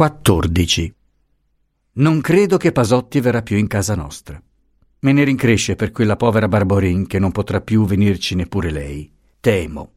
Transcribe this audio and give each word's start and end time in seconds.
14. 0.00 0.94
Non 1.96 2.22
credo 2.22 2.56
che 2.56 2.72
Pasotti 2.72 3.20
verrà 3.20 3.42
più 3.42 3.58
in 3.58 3.66
casa 3.66 3.94
nostra. 3.94 4.42
Me 5.00 5.12
ne 5.12 5.24
rincresce 5.24 5.76
per 5.76 5.90
quella 5.90 6.16
povera 6.16 6.48
Barborin 6.48 7.06
che 7.06 7.18
non 7.18 7.32
potrà 7.32 7.60
più 7.60 7.84
venirci 7.84 8.34
neppure 8.34 8.70
lei. 8.70 9.12
Temo. 9.40 9.92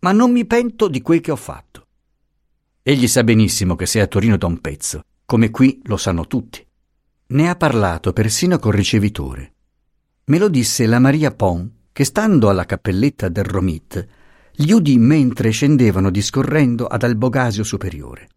Ma 0.00 0.10
non 0.10 0.32
mi 0.32 0.44
pento 0.44 0.88
di 0.88 1.00
quel 1.02 1.20
che 1.20 1.30
ho 1.30 1.36
fatto. 1.36 1.86
Egli 2.82 3.06
sa 3.06 3.22
benissimo 3.22 3.76
che 3.76 3.86
sei 3.86 4.02
a 4.02 4.08
Torino 4.08 4.36
da 4.36 4.46
un 4.48 4.60
pezzo, 4.60 5.04
come 5.24 5.50
qui 5.50 5.80
lo 5.84 5.98
sanno 5.98 6.26
tutti. 6.26 6.66
Ne 7.26 7.48
ha 7.48 7.54
parlato 7.54 8.12
persino 8.12 8.58
col 8.58 8.72
ricevitore. 8.72 9.52
Me 10.24 10.38
lo 10.38 10.48
disse 10.48 10.84
la 10.84 10.98
Maria 10.98 11.30
Pon, 11.30 11.70
che 11.92 12.02
stando 12.02 12.48
alla 12.48 12.66
cappelletta 12.66 13.28
del 13.28 13.44
Romit, 13.44 14.04
gli 14.50 14.72
udì 14.72 14.98
mentre 14.98 15.50
scendevano 15.50 16.10
discorrendo 16.10 16.86
ad 16.88 17.04
Albogasio 17.04 17.62
Superiore. 17.62 18.30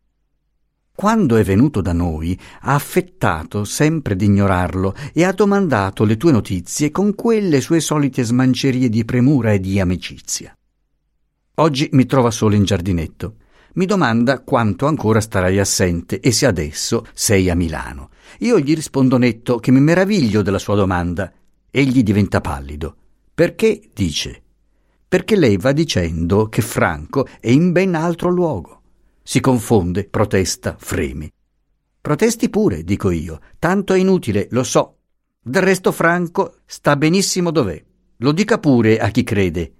Quando 0.97 1.35
è 1.35 1.43
venuto 1.43 1.81
da 1.81 1.93
noi, 1.93 2.35
ha 2.61 2.73
affettato 2.73 3.65
sempre 3.65 4.15
d'ignorarlo 4.15 4.95
e 5.13 5.25
ha 5.25 5.31
domandato 5.31 6.03
le 6.05 6.17
tue 6.17 6.31
notizie 6.31 6.89
con 6.89 7.13
quelle 7.13 7.61
sue 7.61 7.81
solite 7.81 8.23
smancerie 8.23 8.89
di 8.89 9.05
premura 9.05 9.51
e 9.51 9.59
di 9.59 9.79
amicizia. 9.79 10.57
Oggi 11.57 11.87
mi 11.91 12.07
trova 12.07 12.31
solo 12.31 12.55
in 12.55 12.63
giardinetto. 12.63 13.35
Mi 13.73 13.85
domanda 13.85 14.39
quanto 14.39 14.87
ancora 14.87 15.21
starai 15.21 15.59
assente 15.59 16.19
e 16.19 16.31
se 16.31 16.47
adesso 16.47 17.05
sei 17.13 17.47
a 17.51 17.53
Milano. 17.53 18.09
Io 18.39 18.57
gli 18.57 18.73
rispondo 18.73 19.19
netto 19.19 19.59
che 19.59 19.69
mi 19.69 19.81
meraviglio 19.81 20.41
della 20.41 20.57
sua 20.57 20.73
domanda. 20.73 21.31
Egli 21.69 22.01
diventa 22.01 22.41
pallido. 22.41 22.95
Perché? 23.35 23.81
dice. 23.93 24.41
Perché 25.07 25.35
lei 25.35 25.57
va 25.57 25.73
dicendo 25.73 26.49
che 26.49 26.63
Franco 26.63 27.27
è 27.39 27.51
in 27.51 27.71
ben 27.71 27.93
altro 27.93 28.31
luogo. 28.31 28.77
Si 29.29 29.41
confonde, 29.41 30.05
protesta, 30.05 30.77
freme. 30.79 31.33
Protesti 31.99 32.49
pure, 32.49 32.85
dico 32.85 33.11
io, 33.11 33.41
tanto 33.59 33.93
è 33.93 33.97
inutile, 33.97 34.47
lo 34.51 34.63
so. 34.63 34.99
Del 35.43 35.61
resto 35.63 35.91
Franco 35.91 36.59
sta 36.65 36.95
benissimo 36.95 37.51
dov'è. 37.51 37.83
Lo 38.19 38.31
dica 38.31 38.57
pure 38.57 38.99
a 38.99 39.09
chi 39.09 39.25
crede. 39.25 39.73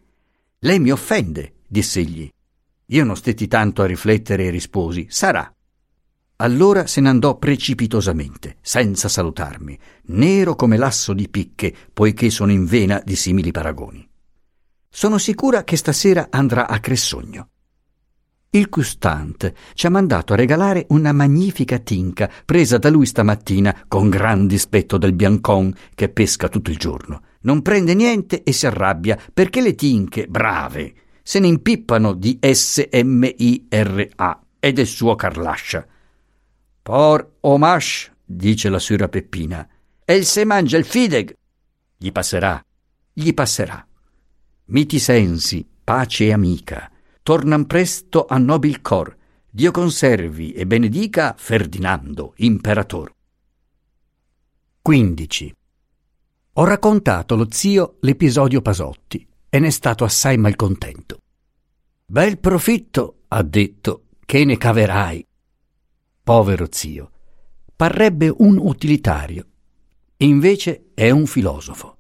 Lei 0.59 0.81
mi 0.81 0.92
offende, 0.92 1.59
diss'egli. 1.66 2.30
Io 2.88 3.06
non 3.06 3.16
stetti 3.16 3.48
tanto 3.48 3.84
a 3.84 3.86
riflettere 3.86 4.48
e 4.48 4.50
risposi, 4.50 5.06
sarà. 5.09 5.50
Allora 6.36 6.86
se 6.86 7.00
ne 7.00 7.08
andò 7.08 7.38
precipitosamente, 7.38 8.58
senza 8.59 9.08
salutarmi, 9.08 9.80
nero 10.08 10.58
come 10.58 10.76
l'asso 10.76 11.14
di 11.14 11.30
picche, 11.30 11.73
poiché 11.94 12.30
sono 12.30 12.52
in 12.52 12.66
vena 12.66 13.02
di 13.02 13.16
simili 13.16 13.52
paragoni. 13.52 14.06
Sono 14.89 15.17
sicura 15.17 15.64
che 15.64 15.78
stasera 15.78 16.28
andrà 16.32 16.67
a 16.67 16.82
Cressogno. 16.82 17.48
Il 18.58 18.69
custante 18.69 19.53
ci 19.75 19.86
ha 19.86 19.91
mandato 19.91 20.33
a 20.33 20.36
regalare 20.36 20.88
una 20.89 21.11
magnifica 21.11 21.77
tinca 21.77 22.27
presa 22.44 22.80
da 22.80 22.89
lui 22.89 23.05
stamattina 23.05 23.83
con 23.88 24.09
gran 24.09 24.47
dispetto 24.47 24.97
del 24.97 25.14
biancon 25.14 25.72
che 25.94 26.09
pesca 26.09 26.49
tutto 26.49 26.72
il 26.72 26.77
giorno. 26.77 27.22
Non 27.41 27.61
prende 27.61 27.94
niente 27.94 28.41
e 28.41 28.52
si 28.53 28.66
arrabbia 28.66 29.16
perché 29.31 29.61
le 29.61 29.75
tinche, 29.75 30.25
brave, 30.25 30.91
se 31.22 31.38
ne 31.38 31.45
impippano 31.45 32.14
di 32.14 32.39
S-M-I-R-A 32.41 34.41
e 34.59 34.73
del 34.73 34.88
suo 34.88 35.14
Carlascia. 35.14 35.86
Por 36.81 37.33
omash, 37.42 38.11
dice 38.25 38.69
la 38.69 38.80
sura 38.80 39.08
Peppina, 39.08 39.67
e 40.03 40.23
se 40.23 40.45
mangia 40.45 40.77
il 40.77 40.86
fideg. 40.86 41.31
Gli 41.95 42.11
passerà, 42.11 42.59
gli 43.14 43.36
passerà. 43.36 43.86
Miti 44.69 44.97
sensi, 44.97 45.64
pace 45.83 46.33
amica 46.33 46.89
tornan 47.28 47.66
presto 47.66 48.25
a 48.25 48.38
nobil 48.38 48.80
cor. 48.80 49.14
Dio 49.50 49.72
conservi 49.72 50.53
e 50.53 50.66
benedica 50.66 51.36
Ferdinando, 51.38 52.31
imperator. 52.38 53.14
15. 54.81 55.53
Ho 56.53 56.64
raccontato 56.64 57.33
allo 57.33 57.48
zio 57.50 57.98
l'episodio 58.00 58.61
Pasotti 58.61 59.27
e 59.49 59.60
ne 59.60 59.67
è 59.67 59.70
stato 59.71 60.05
assai 60.05 60.38
malcontento. 60.38 61.17
Bel 62.05 62.39
profitto, 62.39 63.23
ha 63.27 63.44
detto, 63.44 64.05
che 64.26 64.45
ne 64.45 64.55
caverai. 64.55 65.27
Povero 66.23 66.67
zio, 66.71 67.11
parrebbe 67.76 68.33
un 68.38 68.58
utilitario, 68.58 69.45
invece 70.20 70.92
è 70.94 71.09
un 71.09 71.26
filosofo. 71.26 71.96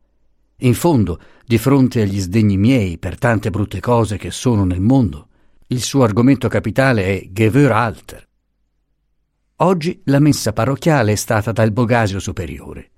In 0.61 0.73
fondo, 0.73 1.19
di 1.45 1.59
fronte 1.59 2.01
agli 2.01 2.19
sdegni 2.19 2.57
miei 2.57 2.97
per 2.97 3.19
tante 3.19 3.51
brutte 3.51 3.79
cose 3.79 4.17
che 4.17 4.31
sono 4.31 4.65
nel 4.65 4.81
mondo, 4.81 5.27
il 5.67 5.83
suo 5.83 6.01
argomento 6.01 6.47
capitale 6.47 7.05
è 7.05 7.27
Geveur 7.29 7.71
Alter. 7.71 8.27
Oggi 9.57 10.01
la 10.05 10.17
messa 10.17 10.53
parrocchiale 10.53 11.11
è 11.11 11.15
stata 11.15 11.51
dal 11.51 11.71
Bogasio 11.71 12.19
Superiore. 12.19 12.89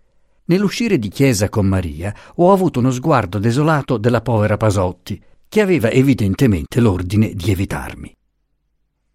Nell'uscire 0.45 0.97
di 0.97 1.09
chiesa 1.09 1.49
con 1.49 1.65
Maria 1.65 2.15
ho 2.35 2.53
avuto 2.53 2.79
uno 2.79 2.91
sguardo 2.91 3.39
desolato 3.39 3.97
della 3.97 4.21
povera 4.21 4.55
Pasotti, 4.55 5.21
che 5.49 5.59
aveva 5.59 5.89
evidentemente 5.89 6.79
l'ordine 6.79 7.33
di 7.33 7.51
evitarmi. 7.51 8.15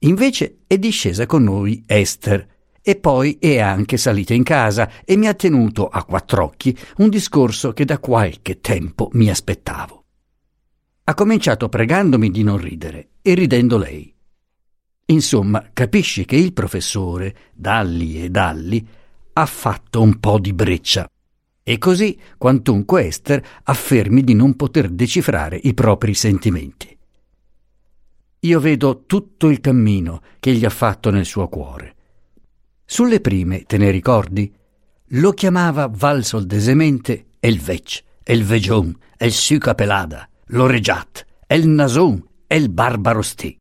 Invece 0.00 0.59
è 0.66 0.76
discesa 0.76 1.25
con 1.25 1.44
noi 1.44 1.82
Esther, 1.87 2.47
e 2.86 2.96
poi 2.96 3.38
è 3.40 3.60
anche 3.60 3.96
salita 3.96 4.34
in 4.34 4.42
casa 4.42 4.90
e 5.06 5.16
mi 5.16 5.26
ha 5.26 5.32
tenuto 5.32 5.88
a 5.88 6.04
quattr'occhi 6.04 6.76
un 6.98 7.08
discorso 7.08 7.72
che 7.72 7.86
da 7.86 7.98
qualche 7.98 8.60
tempo 8.60 9.08
mi 9.12 9.30
aspettavo. 9.30 10.04
Ha 11.04 11.14
cominciato 11.14 11.70
pregandomi 11.70 12.30
di 12.30 12.42
non 12.42 12.58
ridere 12.58 13.08
e 13.22 13.32
ridendo 13.32 13.78
lei. 13.78 14.14
Insomma, 15.06 15.70
capisci 15.72 16.26
che 16.26 16.36
il 16.36 16.52
professore, 16.52 17.34
Dalli 17.54 18.22
e 18.22 18.28
Dalli, 18.28 18.86
ha 19.32 19.46
fatto 19.46 20.02
un 20.02 20.20
po' 20.20 20.38
di 20.38 20.52
breccia. 20.52 21.08
E 21.62 21.78
così, 21.78 22.20
quantunque 22.36 23.06
Esther 23.06 23.42
affermi 23.62 24.22
di 24.22 24.34
non 24.34 24.56
poter 24.56 24.90
decifrare 24.90 25.58
i 25.62 25.72
propri 25.72 26.12
sentimenti. 26.12 26.94
Io 28.40 28.60
vedo 28.60 29.04
tutto 29.06 29.48
il 29.48 29.60
cammino 29.60 30.20
che 30.38 30.50
egli 30.50 30.66
ha 30.66 30.70
fatto 30.70 31.08
nel 31.08 31.24
suo 31.24 31.48
cuore 31.48 31.94
sulle 32.84 33.20
prime, 33.20 33.64
te 33.64 33.76
ne 33.78 33.90
ricordi? 33.90 34.52
Lo 35.08 35.32
chiamava 35.32 35.88
valsoldesemente 35.88 37.26
El 37.40 37.58
Vec, 37.58 38.02
El 38.22 38.44
Vegion, 38.44 38.96
El 39.16 39.32
Suca 39.32 39.74
Pelada, 39.74 40.28
l'Oregiat, 40.46 41.26
El 41.46 41.68
Nason, 41.68 42.22
El 42.46 42.70
Barbaro 42.70 43.22
Sti. 43.22 43.58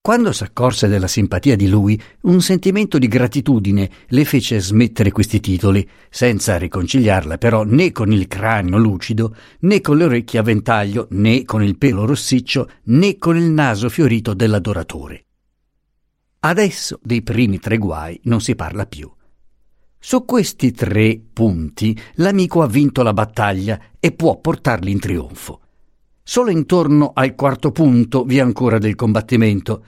Quando 0.00 0.32
s'accorse 0.32 0.88
della 0.88 1.06
simpatia 1.06 1.54
di 1.54 1.68
lui, 1.68 2.00
un 2.22 2.40
sentimento 2.40 2.96
di 2.96 3.08
gratitudine 3.08 3.90
le 4.06 4.24
fece 4.24 4.58
smettere 4.58 5.10
questi 5.10 5.38
titoli, 5.38 5.86
senza 6.08 6.56
riconciliarla 6.56 7.36
però 7.36 7.62
né 7.64 7.92
con 7.92 8.10
il 8.10 8.26
cranio 8.26 8.78
lucido, 8.78 9.36
né 9.60 9.82
con 9.82 9.98
le 9.98 10.04
orecchie 10.04 10.38
a 10.38 10.42
ventaglio, 10.42 11.08
né 11.10 11.44
con 11.44 11.62
il 11.62 11.76
pelo 11.76 12.06
rossiccio, 12.06 12.70
né 12.84 13.18
con 13.18 13.36
il 13.36 13.50
naso 13.50 13.90
fiorito 13.90 14.32
dell'adoratore. 14.32 15.27
Adesso 16.40 17.00
dei 17.02 17.22
primi 17.22 17.58
tre 17.58 17.78
guai 17.78 18.20
non 18.24 18.40
si 18.40 18.54
parla 18.54 18.86
più. 18.86 19.10
Su 19.98 20.24
questi 20.24 20.70
tre 20.70 21.20
punti 21.32 21.98
l'amico 22.14 22.62
ha 22.62 22.68
vinto 22.68 23.02
la 23.02 23.12
battaglia 23.12 23.80
e 23.98 24.12
può 24.12 24.38
portarli 24.38 24.92
in 24.92 25.00
trionfo. 25.00 25.60
Solo 26.22 26.50
intorno 26.50 27.10
al 27.12 27.34
quarto 27.34 27.72
punto 27.72 28.22
vi 28.22 28.36
è 28.36 28.40
ancora 28.40 28.78
del 28.78 28.94
combattimento. 28.94 29.84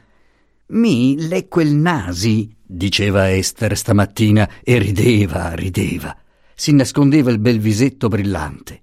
Mi 0.69 1.29
lecco 1.29 1.61
il 1.61 1.75
nasi, 1.75 2.53
diceva 2.61 3.31
Esther 3.31 3.77
stamattina 3.77 4.51
e 4.65 4.79
rideva, 4.79 5.55
rideva. 5.55 6.17
Si 6.55 6.73
nascondeva 6.73 7.31
il 7.31 7.39
bel 7.39 7.61
visetto 7.61 8.09
brillante. 8.09 8.83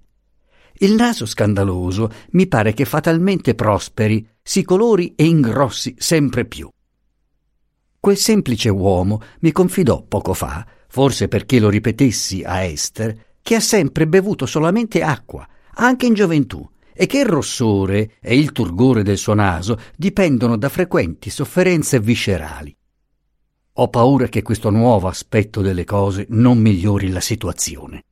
Il 0.78 0.94
naso 0.94 1.26
scandaloso 1.26 2.10
mi 2.30 2.46
pare 2.46 2.72
che 2.72 2.86
fatalmente 2.86 3.54
prosperi, 3.54 4.26
si 4.42 4.62
colori 4.62 5.12
e 5.14 5.26
ingrossi 5.26 5.94
sempre 5.98 6.46
più. 6.46 6.70
Quel 8.00 8.16
semplice 8.16 8.68
uomo 8.68 9.20
mi 9.40 9.52
confidò 9.52 10.02
poco 10.02 10.32
fa, 10.32 10.66
forse 10.88 11.28
perché 11.28 11.58
lo 11.58 11.68
ripetessi 11.68 12.42
a 12.44 12.62
Esther, 12.62 13.26
che 13.42 13.54
ha 13.56 13.60
sempre 13.60 14.06
bevuto 14.06 14.46
solamente 14.46 15.02
acqua, 15.02 15.46
anche 15.74 16.06
in 16.06 16.14
gioventù, 16.14 16.66
e 16.92 17.06
che 17.06 17.20
il 17.20 17.26
rossore 17.26 18.12
e 18.20 18.36
il 18.36 18.52
turgore 18.52 19.02
del 19.02 19.18
suo 19.18 19.34
naso 19.34 19.78
dipendono 19.96 20.56
da 20.56 20.68
frequenti 20.68 21.30
sofferenze 21.30 22.00
viscerali. 22.00 22.76
Ho 23.74 23.88
paura 23.88 24.26
che 24.26 24.42
questo 24.42 24.70
nuovo 24.70 25.06
aspetto 25.06 25.60
delle 25.60 25.84
cose 25.84 26.26
non 26.30 26.58
migliori 26.58 27.10
la 27.10 27.20
situazione. 27.20 28.04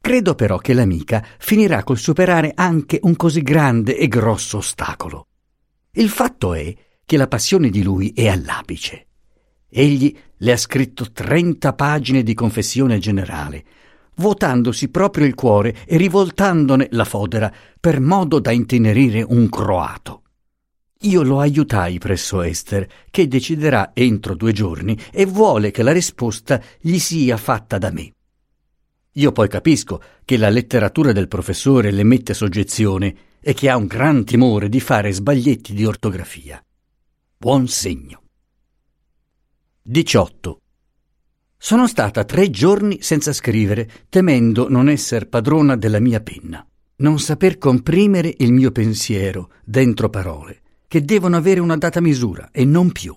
Credo 0.00 0.34
però 0.36 0.58
che 0.58 0.72
l'amica 0.72 1.24
finirà 1.38 1.82
col 1.82 1.98
superare 1.98 2.52
anche 2.54 3.00
un 3.02 3.16
così 3.16 3.42
grande 3.42 3.96
e 3.96 4.06
grosso 4.06 4.58
ostacolo. 4.58 5.26
Il 5.92 6.08
fatto 6.08 6.54
è 6.54 6.72
che 7.08 7.16
la 7.16 7.26
passione 7.26 7.70
di 7.70 7.82
lui 7.82 8.12
è 8.14 8.28
all'apice. 8.28 9.06
Egli 9.66 10.14
le 10.36 10.52
ha 10.52 10.58
scritto 10.58 11.10
trenta 11.10 11.72
pagine 11.72 12.22
di 12.22 12.34
confessione 12.34 12.98
generale, 12.98 13.64
vuotandosi 14.16 14.90
proprio 14.90 15.24
il 15.24 15.34
cuore 15.34 15.74
e 15.86 15.96
rivoltandone 15.96 16.88
la 16.90 17.06
fodera 17.06 17.50
per 17.80 18.00
modo 18.00 18.40
da 18.40 18.50
intenerire 18.50 19.24
un 19.26 19.48
croato. 19.48 20.22
Io 21.02 21.22
lo 21.22 21.40
aiutai 21.40 21.96
presso 21.96 22.42
Esther, 22.42 22.86
che 23.08 23.26
deciderà 23.26 23.92
entro 23.94 24.34
due 24.34 24.52
giorni 24.52 24.94
e 25.10 25.24
vuole 25.24 25.70
che 25.70 25.82
la 25.82 25.92
risposta 25.92 26.60
gli 26.78 26.98
sia 26.98 27.38
fatta 27.38 27.78
da 27.78 27.90
me. 27.90 28.12
Io 29.12 29.32
poi 29.32 29.48
capisco 29.48 30.02
che 30.26 30.36
la 30.36 30.50
letteratura 30.50 31.12
del 31.12 31.26
professore 31.26 31.90
le 31.90 32.04
mette 32.04 32.34
soggezione 32.34 33.14
e 33.40 33.54
che 33.54 33.70
ha 33.70 33.78
un 33.78 33.86
gran 33.86 34.26
timore 34.26 34.68
di 34.68 34.78
fare 34.78 35.10
sbaglietti 35.10 35.72
di 35.72 35.86
ortografia. 35.86 36.62
Buon 37.40 37.68
segno. 37.68 38.22
18. 39.80 40.60
Sono 41.56 41.86
stata 41.86 42.24
tre 42.24 42.50
giorni 42.50 43.00
senza 43.00 43.32
scrivere, 43.32 43.88
temendo 44.08 44.68
non 44.68 44.88
esser 44.88 45.28
padrona 45.28 45.76
della 45.76 46.00
mia 46.00 46.20
penna, 46.20 46.66
non 46.96 47.20
saper 47.20 47.56
comprimere 47.56 48.34
il 48.38 48.52
mio 48.52 48.72
pensiero 48.72 49.52
dentro 49.64 50.10
parole 50.10 50.62
che 50.88 51.02
devono 51.02 51.36
avere 51.36 51.60
una 51.60 51.76
data 51.76 52.00
misura 52.00 52.48
e 52.50 52.64
non 52.64 52.90
più. 52.90 53.16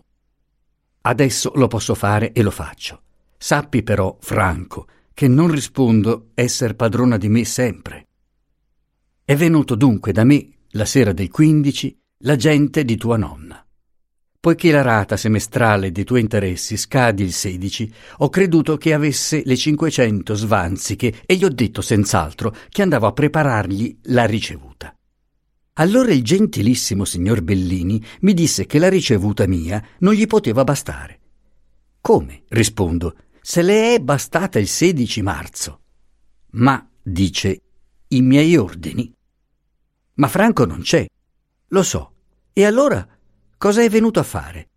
Adesso 1.02 1.54
lo 1.56 1.66
posso 1.66 1.96
fare 1.96 2.32
e 2.32 2.44
lo 2.44 2.52
faccio. 2.52 3.02
Sappi 3.36 3.82
però, 3.82 4.16
Franco, 4.22 4.88
che 5.16 5.28
non 5.28 5.50
rispondo 5.50 6.30
esser 6.36 6.76
padrona 6.76 7.18
di 7.18 7.28
me 7.28 7.44
sempre. 7.44 8.08
È 9.26 9.36
venuto 9.36 9.74
dunque 9.74 10.12
da 10.12 10.24
me, 10.24 10.48
la 10.74 10.86
sera 10.86 11.12
del 11.12 11.32
15, 11.32 12.00
l'agente 12.20 12.86
di 12.86 12.98
tua 12.98 13.18
nonna. 13.18 13.66
Poiché 14.42 14.72
la 14.72 14.82
rata 14.82 15.18
semestrale 15.18 15.92
dei 15.92 16.04
tuoi 16.04 16.22
interessi 16.22 16.76
scadi 16.76 17.22
il 17.22 17.32
16, 17.32 17.94
ho 18.18 18.30
creduto 18.30 18.76
che 18.76 18.92
avesse 18.92 19.44
le 19.46 19.56
500 19.56 20.34
svanziche 20.34 21.22
e 21.28 21.36
gli 21.36 21.46
ho 21.46 21.50
detto 21.50 21.84
senz'altro 21.84 22.52
che 22.70 22.82
andavo 22.82 23.06
a 23.06 23.12
preparargli 23.12 24.00
la 24.06 24.26
ricevuta. 24.26 24.98
Allora 25.74 26.12
il 26.12 26.24
gentilissimo 26.24 27.06
signor 27.06 27.44
Bellini 27.44 28.04
mi 28.22 28.34
disse 28.34 28.66
che 28.66 28.80
la 28.80 28.90
ricevuta 28.90 29.46
mia 29.46 29.80
non 30.00 30.14
gli 30.14 30.26
poteva 30.26 30.64
bastare. 30.64 31.20
Come? 32.02 32.46
rispondo, 32.48 33.16
se 33.42 33.62
le 33.62 33.94
è 33.94 34.00
bastata 34.00 34.58
il 34.58 34.68
16 34.68 35.22
marzo. 35.22 35.82
Ma, 36.54 36.84
dice, 37.00 37.62
i 38.08 38.22
miei 38.24 38.58
ordini. 38.58 39.14
Ma 40.16 40.28
Franco 40.28 40.66
non 40.66 40.82
c'è. 40.82 41.06
Lo 41.68 41.84
so. 41.84 42.14
E 42.54 42.66
allora 42.66 43.08
cosa 43.62 43.84
è 43.84 43.90
venuto 43.90 44.20
a 44.20 44.24
fare? 44.24 44.70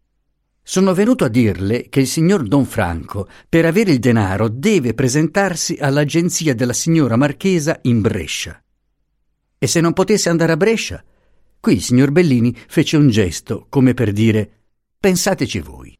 Sono 0.62 0.92
venuto 0.92 1.24
a 1.24 1.28
dirle 1.28 1.88
che 1.88 2.00
il 2.00 2.06
signor 2.06 2.42
Don 2.42 2.66
Franco, 2.66 3.26
per 3.48 3.64
avere 3.64 3.92
il 3.92 3.98
denaro, 3.98 4.50
deve 4.50 4.92
presentarsi 4.92 5.78
all'agenzia 5.80 6.54
della 6.54 6.74
signora 6.74 7.16
Marchesa 7.16 7.78
in 7.84 8.02
Brescia. 8.02 8.62
E 9.56 9.66
se 9.66 9.80
non 9.80 9.94
potesse 9.94 10.28
andare 10.28 10.52
a 10.52 10.58
Brescia? 10.58 11.02
Qui 11.58 11.72
il 11.72 11.80
signor 11.80 12.10
Bellini 12.10 12.54
fece 12.68 12.98
un 12.98 13.08
gesto 13.08 13.68
come 13.70 13.94
per 13.94 14.12
dire 14.12 14.50
pensateci 15.00 15.60
voi. 15.60 15.96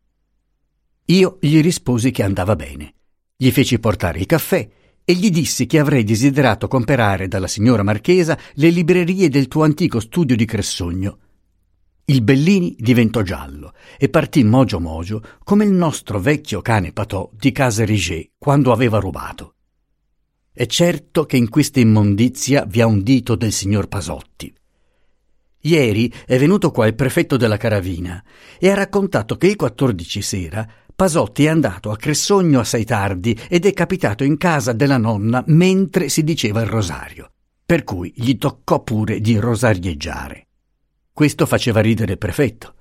Io 1.07 1.39
gli 1.41 1.63
risposi 1.63 2.11
che 2.11 2.23
andava 2.23 2.55
bene. 2.55 2.97
Gli 3.35 3.51
feci 3.51 3.79
portare 3.79 4.19
il 4.19 4.27
caffè 4.27 4.69
e 5.03 5.13
gli 5.15 5.31
dissi 5.31 5.65
che 5.65 5.79
avrei 5.79 6.05
desiderato 6.05 6.69
comprare 6.69 7.29
dalla 7.29 7.49
signora 7.49 7.83
Marchesa 7.83 8.39
le 8.57 8.69
librerie 8.69 9.31
del 9.31 9.49
tuo 9.49 9.63
antico 9.63 10.01
studio 10.01 10.37
di 10.37 10.45
Cressogno. 10.45 11.21
Il 12.07 12.21
Bellini 12.21 12.77
diventò 12.79 13.23
giallo 13.23 13.73
e 13.97 14.11
partì 14.11 14.45
mogio 14.45 14.79
mogio 14.79 15.23
come 15.43 15.65
il 15.65 15.73
nostro 15.73 16.21
vecchio 16.21 16.61
cane 16.61 16.93
Patò 16.93 17.31
di 17.33 17.51
casa 17.51 17.83
Riget 17.83 18.33
quando 18.37 18.73
aveva 18.73 18.99
rubato. 18.99 19.55
È 20.53 20.67
certo 20.67 21.25
che 21.25 21.39
in 21.39 21.49
questa 21.49 21.81
immondizia 21.81 22.67
vi 22.67 22.83
ha 22.83 22.87
un 22.87 23.03
dito 23.03 23.37
del 23.37 23.53
signor 23.53 23.89
Pasotti. 23.89 24.55
Ieri 25.61 26.13
è 26.27 26.39
venuto 26.39 26.71
qua 26.71 26.87
il 26.87 26.95
prefetto 26.95 27.39
della 27.39 27.57
Caravina 27.57 28.23
e 28.59 28.71
ha 28.71 28.75
raccontato 28.75 29.39
che 29.39 29.47
il 29.47 29.57
14 29.57 30.21
sera 30.21 30.69
Pasotti 30.95 31.47
è 31.47 31.49
andato 31.49 31.91
a 31.91 31.97
Cressogno 31.97 32.61
assai 32.61 32.85
tardi 32.85 33.35
ed 33.49 33.65
è 33.65 33.73
capitato 33.73 34.25
in 34.25 34.37
casa 34.37 34.75
della 34.75 34.99
nonna 34.99 35.43
mentre 35.47 36.11
si 36.11 36.23
diceva 36.23 36.61
il 36.61 36.69
rosario, 36.69 37.31
per 37.65 37.83
cui 37.83 38.13
gli 38.15 38.37
toccò 38.37 38.83
pure 38.83 39.21
di 39.21 39.39
rosarieggiare. 39.39 40.49
Questo 41.15 41.47
faceva 41.47 41.81
ridere 41.81 42.13
il 42.13 42.19
prefetto, 42.19 42.75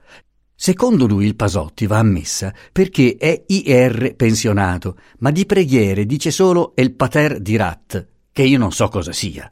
Secondo 0.55 1.07
lui 1.07 1.25
il 1.25 1.35
Pasotti 1.35 1.87
va 1.87 1.97
a 1.97 2.03
messa 2.03 2.53
perché 2.71 3.17
è 3.17 3.43
IR 3.47 4.15
pensionato, 4.15 4.97
ma 5.19 5.29
di 5.29 5.45
preghiere 5.45 6.05
dice 6.05 6.31
solo 6.31 6.73
El 6.75 6.93
Pater 6.93 7.41
di 7.41 7.57
Rat, 7.57 8.07
che 8.31 8.43
io 8.43 8.57
non 8.57 8.71
so 8.71 8.87
cosa 8.87 9.11
sia. 9.11 9.51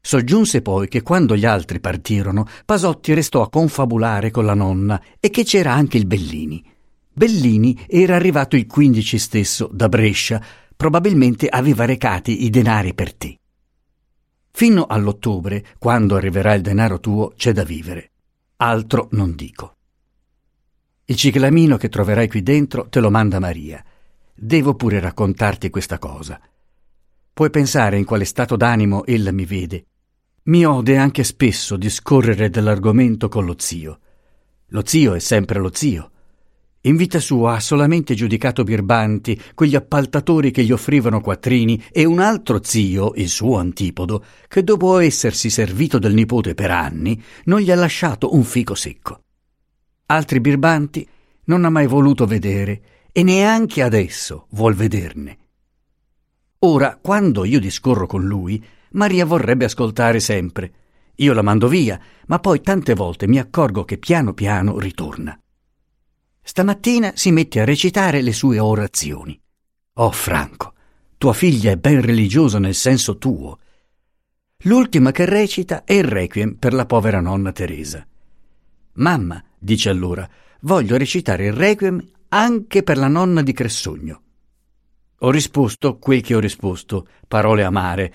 Soggiunse 0.00 0.62
poi 0.62 0.88
che 0.88 1.02
quando 1.02 1.36
gli 1.36 1.44
altri 1.44 1.78
partirono, 1.78 2.46
Pasotti 2.64 3.14
restò 3.14 3.42
a 3.42 3.48
confabulare 3.48 4.32
con 4.32 4.44
la 4.44 4.54
nonna 4.54 5.00
e 5.20 5.30
che 5.30 5.44
c'era 5.44 5.72
anche 5.72 5.96
il 5.96 6.06
Bellini. 6.06 6.64
Bellini 7.12 7.84
era 7.86 8.16
arrivato 8.16 8.56
il 8.56 8.66
15 8.66 9.18
stesso 9.18 9.70
da 9.72 9.88
Brescia, 9.88 10.42
probabilmente 10.74 11.46
aveva 11.46 11.84
recati 11.84 12.44
i 12.44 12.50
denari 12.50 12.94
per 12.94 13.14
te. 13.14 13.36
Fino 14.54 14.84
all'ottobre, 14.86 15.64
quando 15.78 16.14
arriverà 16.14 16.52
il 16.54 16.62
denaro 16.62 17.00
tuo, 17.00 17.32
c'è 17.36 17.52
da 17.52 17.64
vivere. 17.64 18.10
Altro 18.56 19.08
non 19.12 19.34
dico. 19.34 19.76
Il 21.06 21.16
ciclamino 21.16 21.76
che 21.76 21.88
troverai 21.88 22.28
qui 22.28 22.42
dentro 22.42 22.88
te 22.88 23.00
lo 23.00 23.10
manda 23.10 23.40
Maria. 23.40 23.84
Devo 24.32 24.74
pure 24.74 25.00
raccontarti 25.00 25.68
questa 25.68 25.98
cosa. 25.98 26.40
Puoi 27.32 27.50
pensare 27.50 27.98
in 27.98 28.04
quale 28.04 28.24
stato 28.24 28.56
d'animo 28.56 29.04
ella 29.06 29.32
mi 29.32 29.46
vede. 29.46 29.86
Mi 30.44 30.64
ode 30.64 30.96
anche 30.96 31.24
spesso 31.24 31.76
discorrere 31.76 32.50
dell'argomento 32.50 33.28
con 33.28 33.44
lo 33.44 33.56
zio. 33.58 33.98
Lo 34.66 34.82
zio 34.84 35.14
è 35.14 35.18
sempre 35.18 35.58
lo 35.58 35.70
zio. 35.72 36.11
In 36.82 36.96
vita 36.96 37.20
sua 37.20 37.54
ha 37.54 37.60
solamente 37.60 38.14
giudicato 38.14 38.64
birbanti 38.64 39.40
quegli 39.54 39.76
appaltatori 39.76 40.50
che 40.50 40.64
gli 40.64 40.72
offrivano 40.72 41.20
quattrini 41.20 41.84
e 41.92 42.04
un 42.04 42.18
altro 42.18 42.60
zio, 42.62 43.12
il 43.16 43.28
suo 43.28 43.58
antipodo, 43.58 44.24
che 44.48 44.64
dopo 44.64 44.98
essersi 44.98 45.50
servito 45.50 45.98
del 45.98 46.14
nipote 46.14 46.54
per 46.54 46.70
anni, 46.70 47.22
non 47.44 47.60
gli 47.60 47.70
ha 47.70 47.76
lasciato 47.76 48.34
un 48.34 48.42
fico 48.44 48.74
secco 48.74 49.22
altri 50.12 50.40
birbanti 50.40 51.08
non 51.44 51.64
ha 51.64 51.70
mai 51.70 51.86
voluto 51.86 52.26
vedere 52.26 52.82
e 53.12 53.22
neanche 53.22 53.82
adesso 53.82 54.46
vuol 54.50 54.74
vederne. 54.74 55.38
Ora, 56.60 56.98
quando 57.00 57.44
io 57.44 57.58
discorro 57.58 58.06
con 58.06 58.24
lui, 58.24 58.62
Maria 58.92 59.24
vorrebbe 59.24 59.64
ascoltare 59.64 60.20
sempre. 60.20 60.72
Io 61.16 61.32
la 61.32 61.42
mando 61.42 61.66
via, 61.66 61.98
ma 62.26 62.38
poi 62.38 62.60
tante 62.60 62.94
volte 62.94 63.26
mi 63.26 63.38
accorgo 63.38 63.84
che 63.84 63.98
piano 63.98 64.32
piano 64.32 64.78
ritorna. 64.78 65.41
Stamattina 66.44 67.12
si 67.14 67.30
mette 67.30 67.60
a 67.60 67.64
recitare 67.64 68.20
le 68.20 68.32
sue 68.32 68.58
orazioni. 68.58 69.40
Oh 69.94 70.10
Franco, 70.10 70.74
tua 71.16 71.32
figlia 71.32 71.70
è 71.70 71.76
ben 71.76 72.00
religiosa 72.00 72.58
nel 72.58 72.74
senso 72.74 73.16
tuo. 73.16 73.58
L'ultima 74.64 75.12
che 75.12 75.24
recita 75.24 75.84
è 75.84 75.92
il 75.94 76.04
requiem 76.04 76.54
per 76.54 76.74
la 76.74 76.84
povera 76.84 77.20
nonna 77.20 77.52
Teresa. 77.52 78.06
Mamma, 78.94 79.42
dice 79.56 79.88
allora, 79.88 80.28
voglio 80.62 80.96
recitare 80.96 81.46
il 81.46 81.52
requiem 81.52 82.04
anche 82.28 82.82
per 82.82 82.98
la 82.98 83.08
nonna 83.08 83.42
di 83.42 83.52
Cressogno. 83.52 84.22
Ho 85.20 85.30
risposto 85.30 85.98
quel 85.98 86.22
che 86.22 86.34
ho 86.34 86.40
risposto, 86.40 87.06
parole 87.28 87.62
amare. 87.62 88.14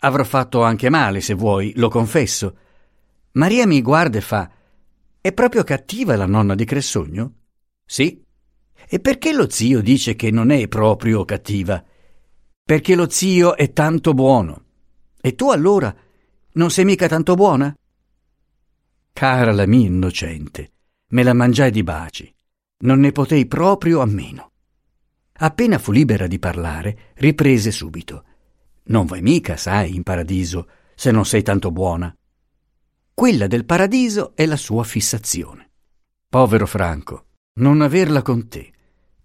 Avrò 0.00 0.24
fatto 0.24 0.62
anche 0.62 0.90
male, 0.90 1.20
se 1.20 1.34
vuoi, 1.34 1.72
lo 1.76 1.88
confesso. 1.88 2.56
Maria 3.32 3.66
mi 3.66 3.80
guarda 3.80 4.18
e 4.18 4.20
fa: 4.20 4.50
È 5.20 5.32
proprio 5.32 5.62
cattiva 5.62 6.16
la 6.16 6.26
nonna 6.26 6.56
di 6.56 6.64
Cressogno? 6.64 7.34
Sì. 7.84 8.22
E 8.88 9.00
perché 9.00 9.32
lo 9.32 9.48
zio 9.48 9.80
dice 9.80 10.14
che 10.16 10.30
non 10.30 10.50
è 10.50 10.68
proprio 10.68 11.24
cattiva? 11.24 11.84
Perché 12.64 12.94
lo 12.94 13.08
zio 13.08 13.56
è 13.56 13.72
tanto 13.72 14.14
buono. 14.14 14.64
E 15.20 15.34
tu 15.34 15.50
allora 15.50 15.94
non 16.54 16.70
sei 16.70 16.84
mica 16.84 17.08
tanto 17.08 17.34
buona? 17.34 17.74
Cara 19.12 19.52
la 19.52 19.66
mia 19.66 19.86
innocente, 19.86 20.72
me 21.08 21.22
la 21.22 21.32
mangiai 21.32 21.70
di 21.70 21.82
baci. 21.82 22.34
Non 22.78 22.98
ne 22.98 23.12
potei 23.12 23.46
proprio 23.46 24.00
a 24.00 24.06
meno. 24.06 24.50
Appena 25.34 25.78
fu 25.78 25.92
libera 25.92 26.26
di 26.26 26.38
parlare, 26.38 27.12
riprese 27.14 27.70
subito. 27.70 28.24
Non 28.84 29.06
vai 29.06 29.22
mica, 29.22 29.56
sai, 29.56 29.94
in 29.94 30.02
paradiso, 30.02 30.68
se 30.94 31.10
non 31.10 31.24
sei 31.24 31.42
tanto 31.42 31.70
buona. 31.70 32.14
Quella 33.14 33.46
del 33.46 33.64
paradiso 33.64 34.34
è 34.34 34.46
la 34.46 34.56
sua 34.56 34.84
fissazione. 34.84 35.70
Povero 36.28 36.66
Franco, 36.66 37.26
non 37.54 37.80
averla 37.82 38.22
con 38.22 38.48
te. 38.48 38.72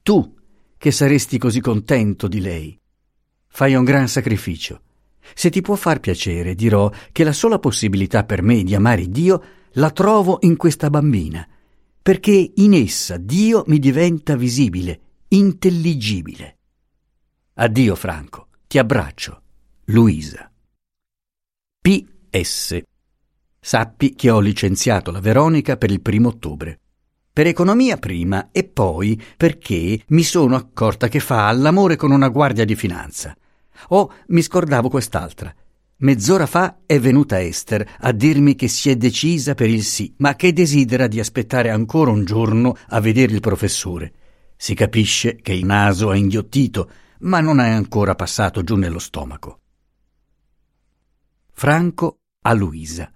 Tu, 0.01 0.35
che 0.77 0.91
saresti 0.91 1.37
così 1.37 1.59
contento 1.59 2.27
di 2.27 2.41
lei. 2.41 2.79
Fai 3.47 3.75
un 3.75 3.83
gran 3.83 4.07
sacrificio. 4.07 4.81
Se 5.33 5.49
ti 5.49 5.61
può 5.61 5.75
far 5.75 5.99
piacere, 5.99 6.55
dirò 6.55 6.91
che 7.11 7.23
la 7.23 7.33
sola 7.33 7.59
possibilità 7.59 8.23
per 8.23 8.41
me 8.41 8.63
di 8.63 8.75
amare 8.75 9.09
Dio 9.09 9.43
la 9.73 9.91
trovo 9.91 10.37
in 10.41 10.55
questa 10.55 10.89
bambina, 10.89 11.47
perché 12.01 12.51
in 12.55 12.73
essa 12.73 13.17
Dio 13.17 13.63
mi 13.67 13.79
diventa 13.79 14.35
visibile, 14.35 14.99
intelligibile. 15.29 16.57
Addio 17.55 17.95
Franco, 17.95 18.47
ti 18.67 18.77
abbraccio. 18.77 19.41
Luisa. 19.85 20.51
P.S. 21.81 22.81
sappi 23.59 24.15
che 24.15 24.29
ho 24.29 24.39
licenziato 24.39 25.11
la 25.11 25.21
Veronica 25.21 25.77
per 25.77 25.91
il 25.91 26.01
primo 26.01 26.29
ottobre. 26.29 26.79
Per 27.37 27.45
economia 27.45 27.97
prima 27.97 28.49
e 28.51 28.63
poi 28.63 29.21
perché 29.37 30.01
mi 30.07 30.23
sono 30.23 30.55
accorta 30.55 31.07
che 31.07 31.19
fa 31.19 31.47
all'amore 31.47 31.95
con 31.95 32.09
una 32.09 32.29
guardia 32.29 32.65
di 32.65 32.75
finanza. 32.75 33.37
Oh, 33.89 34.11
mi 34.29 34.41
scordavo 34.41 34.89
quest'altra. 34.89 35.53
Mezz'ora 35.97 36.47
fa 36.47 36.79
è 36.87 36.99
venuta 36.99 37.39
Esther 37.39 37.87
a 37.99 38.11
dirmi 38.11 38.55
che 38.55 38.67
si 38.67 38.89
è 38.89 38.95
decisa 38.95 39.53
per 39.53 39.69
il 39.69 39.83
sì, 39.83 40.15
ma 40.17 40.35
che 40.35 40.51
desidera 40.51 41.05
di 41.05 41.19
aspettare 41.19 41.69
ancora 41.69 42.09
un 42.09 42.25
giorno 42.25 42.75
a 42.87 42.99
vedere 42.99 43.33
il 43.33 43.39
professore. 43.39 44.13
Si 44.55 44.73
capisce 44.73 45.35
che 45.35 45.53
il 45.53 45.63
naso 45.63 46.11
è 46.11 46.17
inghiottito, 46.17 46.89
ma 47.19 47.39
non 47.39 47.59
è 47.59 47.69
ancora 47.69 48.15
passato 48.15 48.63
giù 48.63 48.77
nello 48.77 48.97
stomaco. 48.97 49.59
Franco 51.51 52.21
a 52.41 52.53
Luisa. 52.53 53.11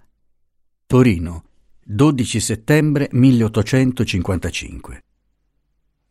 Torino, 0.86 1.42
12 1.84 2.38
settembre 2.38 3.08
1855. 3.10 5.02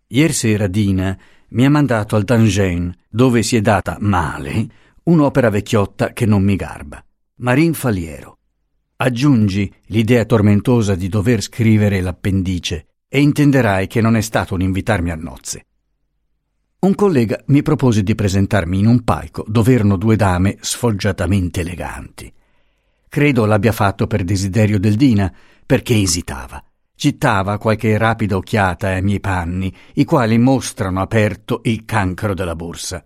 Ieri 0.08 0.34
sera 0.34 0.68
Dina 0.68 1.18
mi 1.50 1.66
ha 1.66 1.70
mandato 1.70 2.18
al 2.18 2.24
Dangen, 2.24 2.94
dove 3.10 3.42
si 3.42 3.56
è 3.56 3.62
data 3.62 3.98
male 4.02 4.68
un'opera 5.04 5.50
vecchiotta 5.50 6.12
che 6.12 6.26
non 6.26 6.44
mi 6.44 6.58
garba. 6.58 7.02
Marin 7.36 7.74
Faliero. 7.74 8.38
Aggiungi 8.98 9.74
l'idea 9.86 10.26
tormentosa 10.26 10.94
di 10.96 11.08
dover 11.08 11.42
scrivere 11.42 12.02
l'appendice 12.02 12.88
e 13.08 13.22
intenderai 13.22 13.88
che 13.88 14.02
non 14.02 14.18
è 14.18 14.22
stato 14.22 14.54
un 14.54 14.62
invitarmi 14.62 15.10
a 15.10 15.16
nozze. 15.16 15.66
Un 16.80 16.96
collega 16.96 17.42
mi 17.48 17.62
propose 17.62 18.04
di 18.04 18.14
presentarmi 18.14 18.80
in 18.80 18.88
un 18.88 19.04
palco 19.04 19.46
dove 19.48 19.74
erano 19.74 19.96
due 19.96 20.18
dame 20.18 20.58
sfoggiatamente 20.60 21.62
eleganti. 21.62 22.32
Credo 23.08 23.46
l'abbia 23.46 23.72
fatto 23.74 24.08
per 24.08 24.24
desiderio 24.24 24.80
del 24.80 24.96
Dina, 24.96 25.34
perché 25.72 26.02
esitava. 26.02 26.62
Gittava 26.94 27.58
qualche 27.58 27.98
rapida 27.98 28.36
occhiata 28.36 28.90
ai 28.90 29.02
miei 29.02 29.22
panni, 29.22 29.74
i 29.94 30.04
quali 30.04 30.38
mostrano 30.38 31.00
aperto 31.00 31.62
il 31.64 31.86
cancro 31.86 32.34
della 32.34 32.58
borsa. 32.58 33.02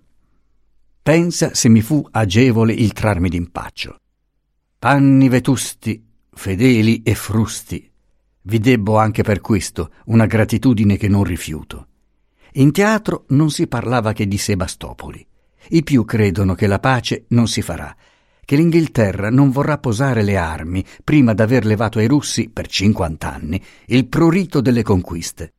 Pensa 1.03 1.53
se 1.53 1.69
mi 1.69 1.81
fu 1.81 2.03
agevole 2.10 2.74
il 2.74 2.91
trarmi 2.91 3.29
d'impaccio. 3.29 4.00
Panni 4.79 5.29
vetusti, 5.29 6.03
fedeli 6.34 7.03
e 7.03 7.13
frusti. 7.13 7.88
Vi 8.41 8.57
debbo 8.57 8.98
anche 8.98 9.22
per 9.22 9.41
questo 9.41 9.91
una 10.05 10.25
gratitudine 10.25 10.98
che 10.98 11.07
non 11.07 11.24
rifiuto. 11.24 11.88
In 12.53 12.72
teatro 12.72 13.25
non 13.27 13.51
si 13.51 13.67
parlava 13.67 14.12
che 14.12 14.27
di 14.27 14.39
Sebastopoli. 14.39 15.24
I 15.69 15.84
più 15.84 16.03
credono 16.03 16.55
che 16.55 16.65
la 16.65 16.79
pace 16.79 17.25
non 17.27 17.48
si 17.48 17.62
farà, 17.62 17.95
che 18.45 18.55
l'Inghilterra 18.55 19.29
non 19.29 19.49
vorrà 19.49 19.77
posare 19.77 20.23
le 20.23 20.37
armi 20.37 20.85
prima 21.03 21.33
d'aver 21.33 21.65
levato 21.65 21.99
ai 21.99 22.07
russi, 22.07 22.49
per 22.49 22.67
cinquant'anni, 22.67 23.61
il 23.87 24.07
prurito 24.07 24.61
delle 24.61 24.83
conquiste. 24.83 25.53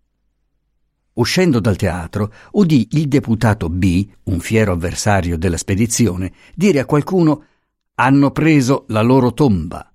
Uscendo 1.14 1.60
dal 1.60 1.76
teatro, 1.76 2.32
udì 2.52 2.88
il 2.92 3.08
deputato 3.08 3.68
B, 3.68 4.06
un 4.24 4.40
fiero 4.40 4.72
avversario 4.72 5.36
della 5.36 5.56
spedizione, 5.56 6.32
dire 6.54 6.78
a 6.80 6.84
qualcuno 6.86 7.44
hanno 7.94 8.30
preso 8.30 8.84
la 8.88 9.02
loro 9.02 9.32
tomba. 9.32 9.90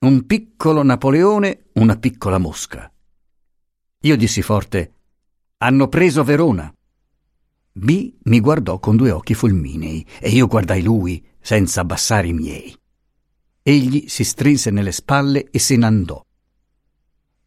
Un 0.00 0.26
piccolo 0.26 0.82
Napoleone, 0.82 1.66
una 1.74 1.96
piccola 1.96 2.38
mosca. 2.38 2.90
Io 4.04 4.16
dissi 4.16 4.42
forte 4.42 4.94
hanno 5.62 5.86
preso 5.86 6.24
Verona. 6.24 6.72
B 7.72 8.14
mi 8.24 8.40
guardò 8.40 8.80
con 8.80 8.96
due 8.96 9.12
occhi 9.12 9.32
fulminei 9.32 10.04
e 10.20 10.30
io 10.30 10.48
guardai 10.48 10.82
lui 10.82 11.24
senza 11.42 11.82
abbassare 11.82 12.28
i 12.28 12.32
miei. 12.32 12.74
Egli 13.62 14.06
si 14.08 14.24
strinse 14.24 14.70
nelle 14.70 14.92
spalle 14.92 15.48
e 15.50 15.58
se 15.58 15.76
n'andò. 15.76 16.24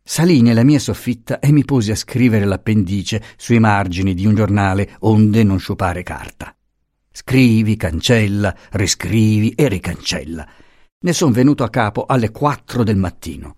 Salì 0.07 0.41
nella 0.41 0.63
mia 0.63 0.77
soffitta 0.77 1.39
e 1.39 1.51
mi 1.51 1.65
posi 1.65 1.89
a 1.89 1.95
scrivere 1.95 2.45
l'appendice 2.45 3.23
sui 3.37 3.59
margini 3.59 4.13
di 4.13 4.27
un 4.27 4.35
giornale 4.35 4.95
onde 4.99 5.43
non 5.43 5.59
sciupare 5.59 6.03
carta. 6.03 6.55
Scrivi, 7.11 7.75
cancella, 7.75 8.55
riscrivi 8.71 9.51
e 9.51 9.67
ricancella. 9.67 10.47
Ne 10.99 11.13
son 11.13 11.31
venuto 11.31 11.63
a 11.63 11.69
capo 11.69 12.05
alle 12.05 12.29
quattro 12.29 12.83
del 12.83 12.97
mattino. 12.97 13.55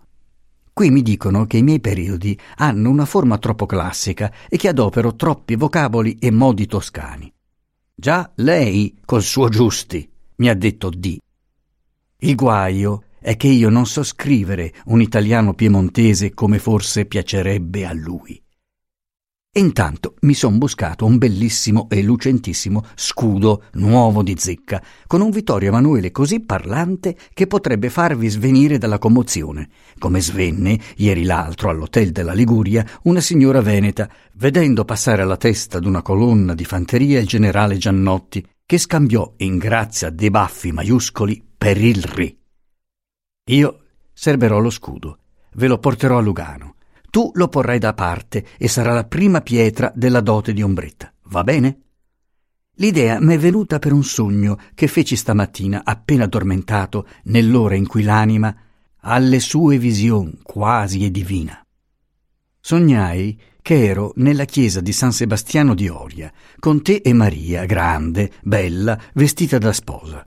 Qui 0.72 0.90
mi 0.90 1.02
dicono 1.02 1.44
che 1.46 1.56
i 1.58 1.62
miei 1.62 1.80
periodi 1.80 2.38
hanno 2.56 2.88
una 2.88 3.04
forma 3.04 3.36
troppo 3.38 3.66
classica 3.66 4.32
e 4.48 4.56
che 4.56 4.68
adopero 4.68 5.16
troppi 5.16 5.56
vocaboli 5.56 6.18
e 6.18 6.30
modi 6.30 6.66
toscani. 6.66 7.32
Già 7.94 8.30
lei, 8.36 8.96
col 9.04 9.22
suo 9.22 9.48
giusti, 9.48 10.08
mi 10.38 10.48
ha 10.48 10.54
detto 10.54 10.90
di. 10.90 11.20
Il 12.20 12.34
guaio 12.34 13.04
è 13.20 13.36
che 13.36 13.48
io 13.48 13.68
non 13.68 13.86
so 13.86 14.02
scrivere 14.02 14.72
un 14.86 15.00
italiano 15.00 15.54
piemontese 15.54 16.32
come 16.34 16.58
forse 16.58 17.06
piacerebbe 17.06 17.86
a 17.86 17.92
lui. 17.92 18.40
E 19.50 19.60
intanto 19.60 20.14
mi 20.20 20.34
son 20.34 20.58
buscato 20.58 21.04
un 21.04 21.18
bellissimo 21.18 21.88
e 21.90 22.02
lucentissimo 22.02 22.84
scudo 22.94 23.64
nuovo 23.72 24.22
di 24.22 24.36
zecca, 24.36 24.80
con 25.06 25.20
un 25.20 25.30
Vittorio 25.30 25.68
Emanuele 25.68 26.12
così 26.12 26.40
parlante 26.40 27.16
che 27.32 27.46
potrebbe 27.46 27.90
farvi 27.90 28.28
svenire 28.28 28.78
dalla 28.78 28.98
commozione, 28.98 29.70
come 29.98 30.20
svenne 30.20 30.78
ieri 30.96 31.24
l'altro 31.24 31.70
all'hotel 31.70 32.12
della 32.12 32.34
Liguria 32.34 32.86
una 33.04 33.20
signora 33.20 33.60
veneta, 33.60 34.08
vedendo 34.34 34.84
passare 34.84 35.22
alla 35.22 35.36
testa 35.36 35.80
d'una 35.80 36.02
colonna 36.02 36.54
di 36.54 36.64
fanteria 36.64 37.18
il 37.18 37.26
generale 37.26 37.78
Giannotti, 37.78 38.46
che 38.68 38.76
scambiò 38.76 39.32
in 39.38 39.56
grazia 39.56 40.10
dei 40.10 40.28
baffi 40.28 40.72
maiuscoli 40.72 41.42
per 41.56 41.82
il 41.82 42.02
re. 42.02 42.36
Io 43.46 43.84
serberò 44.12 44.58
lo 44.58 44.68
scudo, 44.68 45.20
ve 45.54 45.68
lo 45.68 45.78
porterò 45.78 46.18
a 46.18 46.20
Lugano. 46.20 46.74
Tu 47.08 47.30
lo 47.32 47.48
porrai 47.48 47.78
da 47.78 47.94
parte 47.94 48.46
e 48.58 48.68
sarà 48.68 48.92
la 48.92 49.04
prima 49.04 49.40
pietra 49.40 49.90
della 49.94 50.20
dote 50.20 50.52
di 50.52 50.60
Ombretta. 50.60 51.10
Va 51.28 51.44
bene? 51.44 51.80
L'idea 52.74 53.18
m'è 53.20 53.38
venuta 53.38 53.78
per 53.78 53.94
un 53.94 54.04
sogno 54.04 54.58
che 54.74 54.86
feci 54.86 55.16
stamattina, 55.16 55.80
appena 55.82 56.24
addormentato, 56.24 57.08
nell'ora 57.22 57.74
in 57.74 57.86
cui 57.86 58.02
l'anima 58.02 58.54
ha 59.00 59.16
le 59.16 59.40
sue 59.40 59.78
vision 59.78 60.40
quasi 60.42 61.06
e 61.06 61.10
divina. 61.10 61.66
Sognai 62.60 63.40
che 63.68 63.84
ero 63.84 64.12
nella 64.16 64.46
chiesa 64.46 64.80
di 64.80 64.94
San 64.94 65.12
Sebastiano 65.12 65.74
di 65.74 65.90
Oria, 65.90 66.32
con 66.58 66.80
te 66.82 67.02
e 67.04 67.12
Maria, 67.12 67.66
grande, 67.66 68.32
bella, 68.42 68.98
vestita 69.12 69.58
da 69.58 69.74
sposa. 69.74 70.26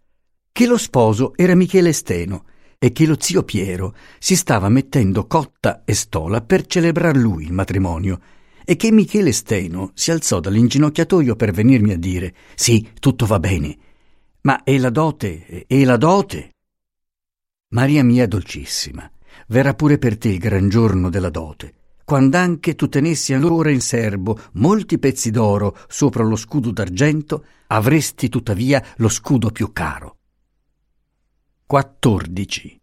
Che 0.52 0.68
lo 0.68 0.78
sposo 0.78 1.34
era 1.36 1.56
Michele 1.56 1.92
Steno 1.92 2.46
e 2.78 2.92
che 2.92 3.08
lo 3.08 3.16
zio 3.20 3.42
Piero 3.42 3.96
si 4.20 4.36
stava 4.36 4.70
mettendo 4.70 5.26
cotta 5.26 5.82
e 5.86 5.96
stola 5.96 6.42
per 6.42 6.68
celebrar 6.68 7.18
lui 7.18 7.46
il 7.46 7.52
matrimonio 7.52 8.20
e 8.64 8.76
che 8.76 8.92
Michele 8.92 9.32
Steno 9.32 9.90
si 9.96 10.12
alzò 10.12 10.40
dall'inginocchiatoio 10.40 11.36
per 11.36 11.52
venirmi 11.52 11.94
a 11.94 11.98
dire 11.98 12.36
sì, 12.54 12.90
tutto 13.00 13.26
va 13.26 13.40
bene, 13.40 13.76
ma 14.42 14.62
e 14.62 14.78
la 14.78 14.92
dote, 14.92 15.66
e 15.66 15.84
la 15.84 15.98
dote? 15.98 16.52
Maria 17.70 18.04
mia 18.04 18.28
dolcissima, 18.28 19.12
verrà 19.48 19.74
pure 19.74 19.98
per 19.98 20.20
te 20.20 20.30
il 20.30 20.38
gran 20.38 20.70
giorno 20.70 21.10
della 21.10 21.32
dote, 21.32 21.74
quando 22.04 22.38
anche 22.38 22.76
tu 22.76 22.88
tenessi 22.88 23.34
ancora 23.34 23.72
in 23.72 23.82
serbo 23.82 24.40
molti 24.54 25.00
pezzi 25.00 25.32
d'oro 25.32 25.78
sopra 25.88 26.24
lo 26.24 26.36
scudo 26.36 26.72
d'argento, 26.72 27.46
avresti 27.68 28.30
tuttavia 28.30 28.84
lo 28.98 29.10
scudo 29.10 29.50
più 29.50 29.72
caro. 29.72 30.18
14. 31.66 32.80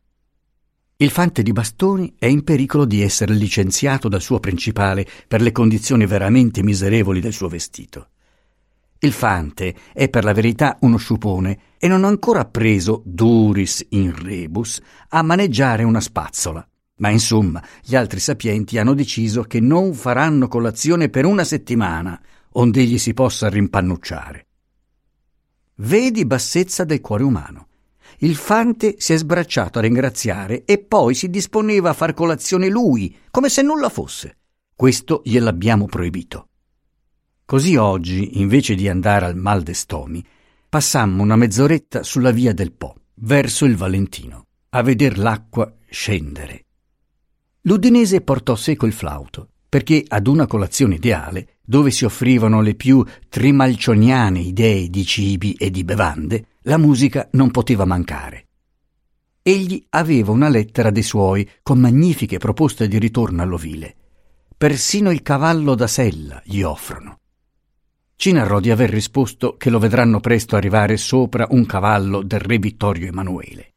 Il 1.01 1.11
fante 1.11 1.43
di 1.43 1.53
bastoni 1.53 2.15
è 2.19 2.27
in 2.27 2.43
pericolo 2.43 2.85
di 2.85 3.03
essere 3.03 3.35
licenziato 3.35 4.09
dal 4.09 4.21
suo 4.21 4.41
principale 4.41 5.07
per 5.29 5.43
le 5.43 5.53
condizioni 5.53 6.07
veramente 6.07 6.63
miserevoli 6.63 7.21
del 7.21 7.33
suo 7.33 7.49
vestito. 7.49 8.09
Il 9.01 9.13
fante 9.13 9.77
è 9.93 10.09
per 10.09 10.25
la 10.25 10.33
verità 10.33 10.77
uno 10.81 10.97
sciupone 10.97 11.59
e 11.79 11.87
non 11.87 12.03
ha 12.03 12.09
ancora 12.09 12.41
appreso, 12.41 13.03
duris 13.05 13.87
in 13.91 14.13
rebus, 14.13 14.81
a 15.11 15.23
maneggiare 15.23 15.85
una 15.85 16.01
spazzola. 16.01 16.67
Ma 16.99 17.11
insomma, 17.11 17.63
gli 17.83 17.95
altri 17.95 18.21
sapienti 18.21 18.79
hanno 18.79 18.95
deciso 18.95 19.43
che 19.43 19.61
non 19.61 19.95
faranno 19.95 20.49
colazione 20.49 21.09
per 21.09 21.25
una 21.25 21.45
settimana, 21.45 22.21
onde 22.53 22.81
egli 22.81 22.99
si 22.99 23.15
possa 23.15 23.49
rimpannucciare. 23.49 24.47
Vedi 25.77 26.25
bassezza 26.27 26.85
del 26.85 27.01
cuore 27.01 27.23
umano. 27.23 27.67
Il 28.19 28.35
fante 28.35 28.97
si 28.99 29.13
è 29.13 29.17
sbracciato 29.17 29.79
a 29.79 29.83
ringraziare 29.83 30.65
e 30.65 30.79
poi 30.79 31.15
si 31.15 31.31
disponeva 31.31 31.91
a 31.91 31.95
far 31.95 32.15
colazione 32.15 32.69
lui, 32.69 33.17
come 33.31 33.49
se 33.49 33.63
nulla 33.63 33.89
fosse. 33.89 34.39
Questo 34.75 35.23
gliel'abbiamo 35.25 35.87
proibito. 35.87 36.49
Così 37.45 37.77
oggi, 37.77 38.41
invece 38.41 38.75
di 38.75 38.89
andare 38.89 39.25
al 39.25 39.37
Mal 39.37 39.63
d'Estomi, 39.63 40.25
passammo 40.69 41.23
una 41.23 41.37
mezz'oretta 41.37 42.03
sulla 42.03 42.33
via 42.33 42.53
del 42.53 42.73
Po, 42.73 42.95
verso 43.15 43.65
il 43.65 43.77
Valentino, 43.77 44.47
a 44.71 44.83
veder 44.83 45.17
l'acqua 45.17 45.73
scendere. 45.89 46.65
L'Udinese 47.63 48.21
portò 48.21 48.55
seco 48.55 48.87
il 48.87 48.93
flauto, 48.93 49.49
perché 49.69 50.05
ad 50.07 50.27
una 50.27 50.47
colazione 50.47 50.95
ideale, 50.95 51.59
dove 51.65 51.91
si 51.91 52.05
offrivano 52.05 52.63
le 52.63 52.75
più 52.75 53.05
trimalcioniane 53.29 54.41
idee 54.41 54.89
di 54.89 55.05
cibi 55.05 55.53
e 55.53 55.71
di 55.71 55.85
bevande, 55.85 56.47
la 56.63 56.79
musica 56.79 57.29
non 57.33 57.51
poteva 57.51 57.85
mancare. 57.85 58.47
Egli 59.43 59.85
aveva 59.91 60.33
una 60.33 60.49
lettera 60.49 60.91
dei 60.91 61.03
suoi 61.03 61.49
con 61.63 61.79
magnifiche 61.79 62.39
proposte 62.39 62.89
di 62.89 62.99
ritorno 62.99 63.43
all'ovile. 63.43 63.95
Persino 64.57 65.11
il 65.11 65.23
cavallo 65.23 65.75
da 65.75 65.87
sella 65.87 66.41
gli 66.45 66.63
offrono. 66.63 67.19
Ci 68.17 68.33
narrò 68.33 68.61
di 68.61 68.71
aver 68.71 68.91
risposto 68.91 69.57
che 69.57 69.71
lo 69.71 69.79
vedranno 69.79 70.21
presto 70.21 70.57
arrivare 70.57 70.97
sopra 70.97 71.47
un 71.51 71.65
cavallo 71.67 72.23
del 72.23 72.41
re 72.41 72.59
Vittorio 72.59 73.07
Emanuele. 73.07 73.75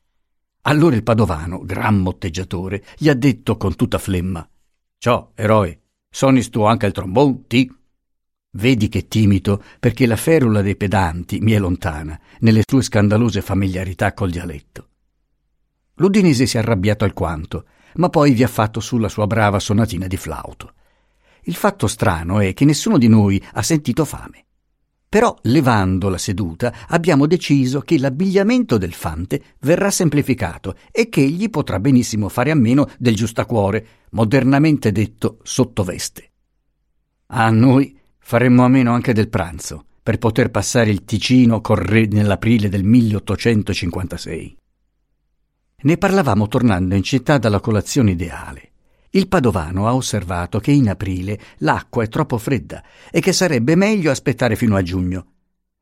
Allora 0.72 0.96
il 0.96 1.04
padovano, 1.04 1.60
gran 1.66 1.98
motteggiatore, 1.98 2.82
gli 2.98 3.10
ha 3.10 3.14
detto 3.14 3.58
con 3.58 3.76
tutta 3.76 3.98
flemma: 3.98 4.50
Ciao, 5.00 5.34
eroe, 5.36 5.82
sonis 6.10 6.48
tu 6.48 6.62
anche 6.62 6.86
il 6.86 6.94
trombone, 6.94 7.44
ti? 7.46 7.70
Vedi 8.52 8.88
che 8.88 9.10
timido, 9.10 9.62
perché 9.82 10.06
la 10.06 10.16
ferula 10.16 10.62
dei 10.62 10.78
pedanti 10.78 11.42
mi 11.42 11.52
è 11.52 11.60
lontana 11.60 12.18
nelle 12.40 12.62
sue 12.66 12.84
scandalose 12.84 13.42
familiarità 13.42 14.14
col 14.14 14.32
dialetto. 14.32 14.88
L'udinese 15.96 16.46
si 16.46 16.56
è 16.56 16.62
arrabbiato 16.62 17.04
alquanto, 17.04 17.66
ma 17.96 18.08
poi 18.08 18.32
vi 18.32 18.44
ha 18.44 18.48
fatto 18.48 18.80
sulla 18.80 19.10
sua 19.10 19.28
brava 19.28 19.60
sonatina 19.60 20.08
di 20.08 20.16
flauto. 20.16 20.76
Il 21.42 21.56
fatto 21.56 21.88
strano 21.88 22.40
è 22.40 22.54
che 22.54 22.64
nessuno 22.64 22.98
di 22.98 23.10
noi 23.10 23.44
ha 23.56 23.62
sentito 23.62 24.06
fame. 24.06 24.46
Però, 25.12 25.38
levando 25.42 26.08
la 26.08 26.18
seduta, 26.18 26.74
abbiamo 26.88 27.28
deciso 27.28 27.82
che 27.82 28.00
l'abbigliamento 28.00 28.78
del 28.78 28.94
fante 28.94 29.44
verrà 29.60 29.92
semplificato 29.92 30.78
e 30.90 31.10
che 31.10 31.20
egli 31.20 31.50
potrà 31.50 31.82
benissimo 31.82 32.30
fare 32.30 32.50
a 32.50 32.56
meno 32.56 32.90
del 32.98 33.14
giustacuore, 33.14 33.86
modernamente 34.12 34.94
detto 34.94 35.40
sottoveste. 35.44 36.32
A 37.28 37.50
noi 37.50 38.00
faremmo 38.20 38.64
a 38.64 38.70
meno 38.70 38.94
anche 38.94 39.12
del 39.12 39.28
pranzo, 39.28 39.84
per 40.02 40.18
poter 40.18 40.50
passare 40.50 40.92
il 40.92 41.04
Ticino 41.04 41.60
col 41.60 41.80
re 41.80 42.06
nell'aprile 42.06 42.70
del 42.70 42.86
1856. 42.86 44.58
Ne 45.82 45.98
parlavamo 45.98 46.48
tornando 46.48 46.96
in 46.96 47.04
città 47.04 47.38
dalla 47.38 47.60
colazione 47.60 48.12
ideale. 48.12 48.71
Il 49.14 49.28
padovano 49.28 49.88
ha 49.88 49.94
osservato 49.94 50.60
che 50.60 50.72
in 50.72 50.88
aprile 50.88 51.38
l'acqua 51.58 52.04
è 52.04 52.08
troppo 52.08 52.38
fredda 52.38 52.82
e 53.12 53.20
che 53.20 53.34
sarebbe 53.34 53.76
meglio 53.76 54.10
aspettare 54.10 54.56
fino 54.56 54.78
a 54.78 54.82
giugno. 54.82 55.26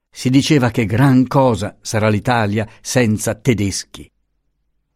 Si 0.09 0.31
diceva 0.31 0.71
che 0.71 0.86
gran 0.86 1.27
cosa 1.27 1.77
sarà 1.79 2.09
l'Italia 2.09 2.67
senza 2.81 3.36
tedeschi. 3.36 4.12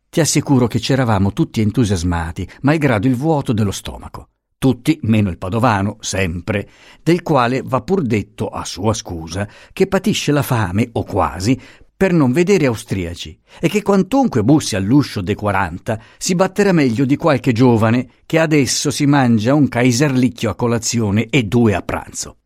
Ti 0.10 0.20
assicuro 0.20 0.66
che 0.66 0.80
c'eravamo 0.80 1.32
tutti 1.32 1.62
entusiasmati, 1.62 2.50
malgrado 2.62 3.08
il 3.08 3.16
vuoto 3.16 3.54
dello 3.54 3.72
stomaco. 3.72 4.30
Tutti, 4.58 4.98
meno 5.04 5.30
il 5.30 5.38
padovano, 5.38 5.98
sempre, 6.00 6.70
del 7.04 7.22
quale 7.22 7.62
va 7.63 7.82
pur 7.82 8.02
detto, 8.02 8.48
a 8.48 8.63
sua 8.66 8.94
scusa, 8.94 9.48
che 9.72 9.88
patisce 9.88 10.32
la 10.32 10.42
fame, 10.42 10.90
o 10.94 11.04
quasi, 11.04 11.60
per 12.03 12.12
non 12.12 12.33
vedere 12.33 12.65
austriaci 12.65 13.39
e 13.62 13.69
che 13.69 13.81
quantunque 13.81 14.43
bussi 14.43 14.75
all'uscio 14.75 15.22
dei 15.22 15.36
quaranta 15.36 15.98
si 16.17 16.36
batterà 16.36 16.74
meglio 16.74 17.05
di 17.05 17.15
qualche 17.15 17.53
giovane 17.53 18.10
che 18.25 18.39
adesso 18.39 18.91
si 18.91 19.05
mangia 19.05 19.53
un 19.53 19.69
kaiserlicchio 19.69 20.50
a 20.50 20.55
colazione 20.55 21.27
e 21.27 21.43
due 21.43 21.74
a 21.75 21.81
pranzo. 21.81 22.39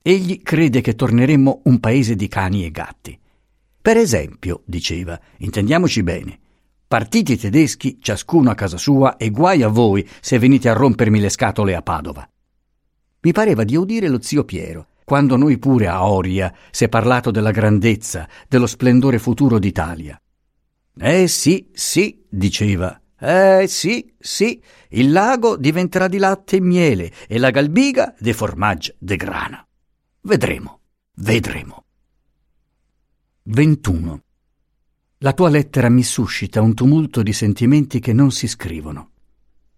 Egli 0.00 0.40
crede 0.40 0.80
che 0.80 0.94
torneremmo 0.94 1.60
un 1.64 1.78
paese 1.78 2.16
di 2.16 2.26
cani 2.26 2.64
e 2.64 2.70
gatti. 2.70 3.20
Per 3.82 3.98
esempio, 3.98 4.62
diceva, 4.64 5.20
intendiamoci 5.40 6.02
bene, 6.02 6.38
partiti 6.88 7.36
tedeschi, 7.36 7.98
ciascuno 8.00 8.48
a 8.48 8.54
casa 8.54 8.78
sua, 8.78 9.18
e 9.18 9.28
guai 9.28 9.62
a 9.62 9.68
voi 9.68 10.08
se 10.22 10.38
venite 10.38 10.70
a 10.70 10.72
rompermi 10.72 11.20
le 11.20 11.28
scatole 11.28 11.74
a 11.74 11.82
Padova. 11.82 12.26
Mi 13.20 13.32
pareva 13.32 13.62
di 13.62 13.76
udire 13.76 14.08
lo 14.08 14.22
zio 14.22 14.44
Piero, 14.44 14.86
quando 15.04 15.36
noi 15.36 15.58
pure 15.58 15.86
a 15.86 16.06
Oria 16.06 16.52
si 16.70 16.84
è 16.84 16.88
parlato 16.88 17.30
della 17.30 17.50
grandezza, 17.50 18.28
dello 18.48 18.66
splendore 18.66 19.18
futuro 19.18 19.58
d'Italia. 19.58 20.20
Eh 20.96 21.28
sì, 21.28 21.68
sì, 21.72 22.24
diceva. 22.28 23.00
Eh 23.18 23.66
sì, 23.68 24.12
sì, 24.18 24.60
il 24.90 25.12
lago 25.12 25.56
diventerà 25.56 26.08
di 26.08 26.18
latte 26.18 26.56
e 26.56 26.60
miele 26.60 27.12
e 27.28 27.38
la 27.38 27.50
galbiga 27.50 28.14
de 28.18 28.32
formaggi 28.32 28.94
de 28.98 29.16
grana. 29.16 29.66
Vedremo, 30.22 30.80
vedremo. 31.16 31.84
21. 33.44 34.22
La 35.18 35.32
tua 35.32 35.48
lettera 35.48 35.88
mi 35.88 36.02
suscita 36.02 36.60
un 36.60 36.74
tumulto 36.74 37.22
di 37.22 37.32
sentimenti 37.32 38.00
che 38.00 38.12
non 38.12 38.30
si 38.30 38.46
scrivono. 38.46 39.10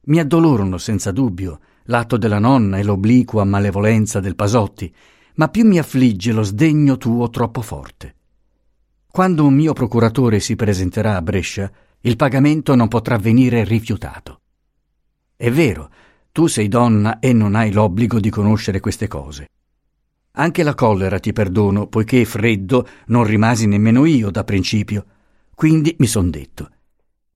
Mi 0.07 0.19
addolorano 0.19 0.79
senza 0.79 1.11
dubbio 1.11 1.61
l'atto 1.85 2.17
della 2.17 2.39
nonna 2.39 2.79
e 2.79 2.85
l'obliqua 2.85 3.45
malevolenza 3.45 4.21
del 4.21 4.35
Pasotti, 4.35 4.93
ma 5.37 5.49
più 5.49 5.66
mi 5.66 5.79
affligge 5.79 6.33
lo 6.33 6.42
sdegno 6.42 6.96
tuo 6.96 7.31
troppo 7.31 7.62
forte. 7.62 8.14
Quando 9.11 9.46
un 9.46 9.55
mio 9.55 9.72
procuratore 9.72 10.40
si 10.40 10.57
presenterà 10.57 11.16
a 11.16 11.22
Brescia, 11.22 11.70
il 12.01 12.16
pagamento 12.16 12.75
non 12.75 12.88
potrà 12.88 13.16
venire 13.16 13.64
rifiutato. 13.64 14.40
È 15.35 15.51
vero, 15.51 15.90
tu 16.33 16.46
sei 16.46 16.68
donna 16.68 17.18
e 17.18 17.33
non 17.33 17.55
hai 17.55 17.72
l'obbligo 17.72 18.20
di 18.20 18.31
conoscere 18.31 18.81
queste 18.81 19.09
cose. 19.09 19.49
Anche 20.33 20.62
la 20.62 20.75
collera 20.75 21.18
ti 21.18 21.33
perdono, 21.33 21.87
poiché 21.87 22.25
freddo 22.27 22.87
non 23.07 23.25
rimasi 23.25 23.66
nemmeno 23.66 24.05
io 24.05 24.31
da 24.31 24.44
principio. 24.44 25.07
Quindi 25.55 25.96
mi 25.99 26.07
son 26.07 26.31
detto: 26.31 26.70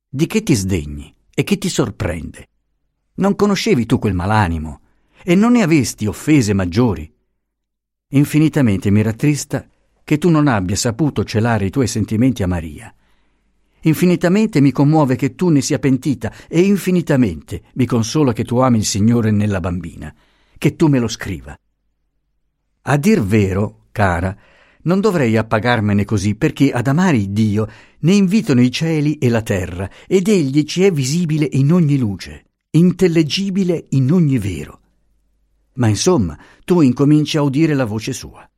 di 0.07 0.27
che 0.27 0.43
ti 0.43 0.55
sdegni 0.55 1.15
e 1.35 1.43
che 1.43 1.57
ti 1.57 1.71
sorprende? 1.71 2.49
Non 3.15 3.37
conoscevi 3.37 3.87
tu 3.87 3.99
quel 3.99 4.15
malanimo 4.15 4.81
e 5.23 5.35
non 5.35 5.53
ne 5.53 5.63
avesti 5.63 6.07
offese 6.07 6.53
maggiori. 6.53 7.11
Infinitamente 8.13 8.91
mi 8.91 9.03
rattrista 9.03 9.65
che 10.03 10.19
tu 10.19 10.31
non 10.31 10.49
abbia 10.49 10.75
saputo 10.75 11.23
celare 11.23 11.67
i 11.67 11.71
tuoi 11.71 11.87
sentimenti 11.87 12.43
a 12.43 12.49
Maria. 12.49 12.93
Infinitamente 13.83 14.61
mi 14.61 14.73
commuove 14.73 15.15
che 15.15 15.37
tu 15.37 15.49
ne 15.49 15.61
sia 15.61 15.79
pentita 15.79 16.33
e 16.49 16.61
infinitamente 16.61 17.63
mi 17.75 17.87
consola 17.87 18.33
che 18.33 18.45
tu 18.45 18.59
ami 18.59 18.79
il 18.79 18.85
Signore 18.85 19.31
nella 19.31 19.61
bambina, 19.61 20.13
che 20.59 20.75
tu 20.75 20.89
me 20.89 20.99
lo 20.99 21.07
scriva. 21.07 21.57
A 22.83 22.97
dir 22.97 23.23
vero, 23.23 23.87
cara, 23.93 24.37
non 24.83 25.01
dovrei 25.01 25.37
appagarmene 25.37 26.05
così 26.05 26.35
perché 26.35 26.73
ad 26.73 26.89
amare 26.89 27.17
il 27.17 27.31
Dio 27.31 27.69
ne 28.01 28.15
invitano 28.15 28.61
i 28.61 28.73
cieli 28.73 29.19
e 29.19 29.29
la 29.29 29.43
terra 29.43 29.89
ed 30.09 30.27
egli 30.27 30.65
ci 30.65 30.83
è 30.83 30.91
visibile 30.91 31.49
in 31.53 31.73
ogni 31.73 31.97
luce, 31.97 32.47
intellegibile 32.71 33.87
in 33.91 34.11
ogni 34.11 34.39
vero. 34.39 34.80
Ma 35.81 35.89
insomma, 35.89 36.39
tu 36.65 36.83
incominci 36.83 37.39
a 37.39 37.43
udire 37.43 37.73
la 37.75 37.87
voce 37.87 38.13
sua. 38.13 38.49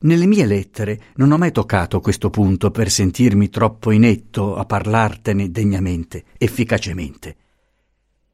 Nelle 0.00 0.26
mie 0.26 0.44
lettere 0.44 1.00
non 1.14 1.30
ho 1.30 1.38
mai 1.38 1.52
toccato 1.52 2.00
questo 2.00 2.30
punto 2.30 2.72
per 2.72 2.90
sentirmi 2.90 3.48
troppo 3.48 3.92
inetto 3.92 4.56
a 4.56 4.64
parlartene 4.64 5.50
degnamente, 5.52 6.24
efficacemente. 6.36 7.36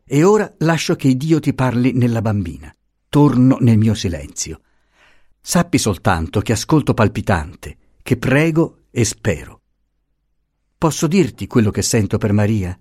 E 0.05 0.25
ora 0.25 0.53
lascio 0.59 0.97
che 0.97 1.15
Dio 1.17 1.39
ti 1.39 1.53
parli 1.53 1.93
nella 1.93 2.23
bambina. 2.23 2.75
Torno 3.11 3.59
nel 3.61 3.79
mio 3.79 3.95
silenzio. 3.95 4.61
Sappi 5.41 5.77
soltanto 5.77 6.41
che 6.41 6.53
ascolto 6.53 6.95
palpitante, 6.95 7.77
che 8.03 8.17
prego 8.17 8.85
e 8.91 9.05
spero. 9.05 9.61
Posso 10.79 11.07
dirti 11.07 11.47
quello 11.47 11.71
che 11.71 11.83
sento 11.83 12.17
per 12.17 12.33
Maria? 12.33 12.79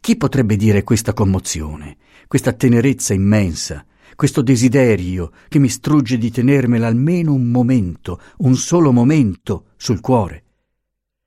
Chi 0.00 0.16
potrebbe 0.16 0.56
dire 0.56 0.84
questa 0.84 1.12
commozione, 1.12 1.96
questa 2.28 2.52
tenerezza 2.52 3.14
immensa, 3.14 3.84
questo 4.14 4.42
desiderio 4.42 5.30
che 5.48 5.58
mi 5.58 5.68
strugge 5.68 6.18
di 6.18 6.30
tenermela 6.30 6.86
almeno 6.86 7.32
un 7.32 7.50
momento, 7.50 8.20
un 8.38 8.56
solo 8.56 8.92
momento, 8.92 9.66
sul 9.76 10.00
cuore. 10.00 10.42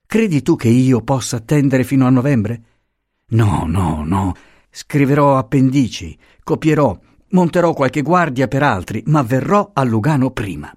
Credi 0.06 0.42
tu 0.42 0.56
che 0.56 0.70
io 0.70 1.02
possa 1.02 1.38
attendere 1.38 1.84
fino 1.84 2.06
a 2.06 2.10
novembre? 2.10 2.64
No, 3.30 3.66
no, 3.68 4.04
no. 4.06 4.34
Scriverò 4.70 5.38
appendici, 5.38 6.18
copierò, 6.44 6.98
monterò 7.32 7.74
qualche 7.74 8.02
guardia 8.02 8.48
per 8.48 8.64
altri, 8.64 9.04
ma 9.08 9.22
verrò 9.22 9.72
a 9.74 9.84
Lugano 9.84 10.32
prima. 10.32 10.76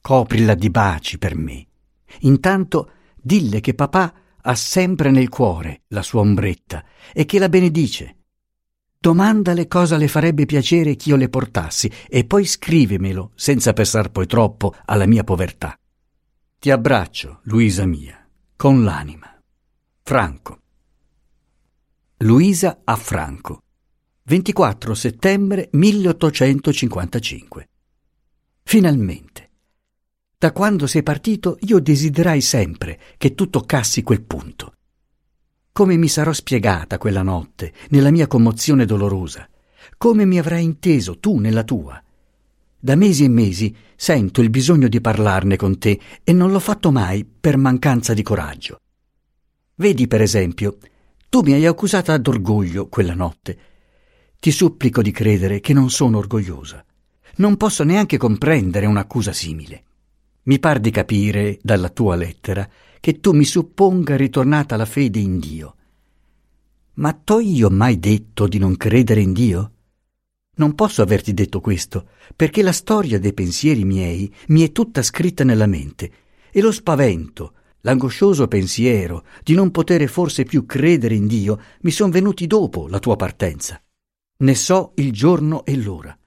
Coprila 0.00 0.54
di 0.54 0.70
baci 0.70 1.18
per 1.18 1.34
me. 1.34 1.66
Intanto 2.20 2.90
dille 3.16 3.60
che 3.60 3.74
papà 3.74 4.14
ha 4.40 4.54
sempre 4.54 5.10
nel 5.10 5.28
cuore 5.28 5.82
la 5.88 6.02
sua 6.02 6.20
ombretta 6.20 6.84
e 7.12 7.24
che 7.24 7.38
la 7.38 7.48
benedice 7.48 8.23
Domandale 9.04 9.68
cosa 9.68 9.98
le 9.98 10.08
farebbe 10.08 10.46
piacere 10.46 10.96
che 10.96 11.10
io 11.10 11.16
le 11.16 11.28
portassi 11.28 11.92
e 12.08 12.24
poi 12.24 12.46
scrivemelo, 12.46 13.32
senza 13.34 13.74
pensar 13.74 14.10
poi 14.10 14.26
troppo 14.26 14.74
alla 14.86 15.04
mia 15.04 15.22
povertà. 15.24 15.78
Ti 16.58 16.70
abbraccio, 16.70 17.40
Luisa 17.42 17.84
mia, 17.84 18.26
con 18.56 18.82
l'anima. 18.82 19.38
Franco. 20.02 20.58
Luisa 22.20 22.80
a 22.82 22.96
Franco. 22.96 23.60
24 24.22 24.94
settembre 24.94 25.68
1855. 25.72 27.68
Finalmente. 28.62 29.50
Da 30.38 30.50
quando 30.52 30.86
sei 30.86 31.02
partito 31.02 31.58
io 31.60 31.78
desiderai 31.78 32.40
sempre 32.40 32.98
che 33.18 33.34
tu 33.34 33.50
toccassi 33.50 34.02
quel 34.02 34.22
punto 34.22 34.72
come 35.74 35.96
mi 35.96 36.06
sarò 36.06 36.32
spiegata 36.32 36.98
quella 36.98 37.22
notte, 37.22 37.72
nella 37.88 38.12
mia 38.12 38.28
commozione 38.28 38.84
dolorosa? 38.84 39.48
Come 39.98 40.24
mi 40.24 40.38
avrai 40.38 40.62
inteso 40.62 41.18
tu 41.18 41.38
nella 41.38 41.64
tua? 41.64 42.00
Da 42.78 42.94
mesi 42.94 43.24
e 43.24 43.28
mesi 43.28 43.74
sento 43.96 44.40
il 44.40 44.50
bisogno 44.50 44.86
di 44.86 45.00
parlarne 45.00 45.56
con 45.56 45.76
te 45.80 45.98
e 46.22 46.32
non 46.32 46.52
l'ho 46.52 46.60
fatto 46.60 46.92
mai 46.92 47.24
per 47.24 47.56
mancanza 47.56 48.14
di 48.14 48.22
coraggio. 48.22 48.82
Vedi, 49.74 50.06
per 50.06 50.22
esempio, 50.22 50.78
tu 51.28 51.40
mi 51.40 51.54
hai 51.54 51.66
accusata 51.66 52.16
d'orgoglio 52.18 52.86
quella 52.86 53.14
notte. 53.14 53.58
Ti 54.38 54.52
supplico 54.52 55.02
di 55.02 55.10
credere 55.10 55.58
che 55.58 55.72
non 55.72 55.90
sono 55.90 56.18
orgogliosa. 56.18 56.84
Non 57.38 57.56
posso 57.56 57.82
neanche 57.82 58.16
comprendere 58.16 58.86
un'accusa 58.86 59.32
simile. 59.32 59.82
Mi 60.44 60.60
par 60.60 60.78
di 60.78 60.92
capire, 60.92 61.58
dalla 61.60 61.88
tua 61.88 62.14
lettera, 62.14 62.64
che 63.04 63.20
tu 63.20 63.32
mi 63.32 63.44
supponga 63.44 64.16
ritornata 64.16 64.76
la 64.76 64.86
fede 64.86 65.18
in 65.18 65.38
Dio. 65.38 65.76
Ma 66.94 67.12
t'ho 67.12 67.38
io 67.38 67.68
mai 67.68 67.98
detto 67.98 68.48
di 68.48 68.56
non 68.56 68.78
credere 68.78 69.20
in 69.20 69.34
Dio? 69.34 69.72
Non 70.54 70.74
posso 70.74 71.02
averti 71.02 71.34
detto 71.34 71.60
questo, 71.60 72.08
perché 72.34 72.62
la 72.62 72.72
storia 72.72 73.18
dei 73.18 73.34
pensieri 73.34 73.84
miei 73.84 74.34
mi 74.46 74.62
è 74.62 74.72
tutta 74.72 75.02
scritta 75.02 75.44
nella 75.44 75.66
mente, 75.66 76.12
e 76.50 76.62
lo 76.62 76.72
spavento, 76.72 77.52
l'angoscioso 77.82 78.48
pensiero 78.48 79.26
di 79.42 79.52
non 79.52 79.70
potere 79.70 80.06
forse 80.06 80.44
più 80.44 80.64
credere 80.64 81.14
in 81.14 81.26
Dio 81.26 81.60
mi 81.82 81.90
son 81.90 82.08
venuti 82.08 82.46
dopo 82.46 82.88
la 82.88 83.00
tua 83.00 83.16
partenza. 83.16 83.78
Ne 84.38 84.54
so 84.54 84.92
il 84.94 85.12
giorno 85.12 85.66
e 85.66 85.76
l'ora. 85.76 86.18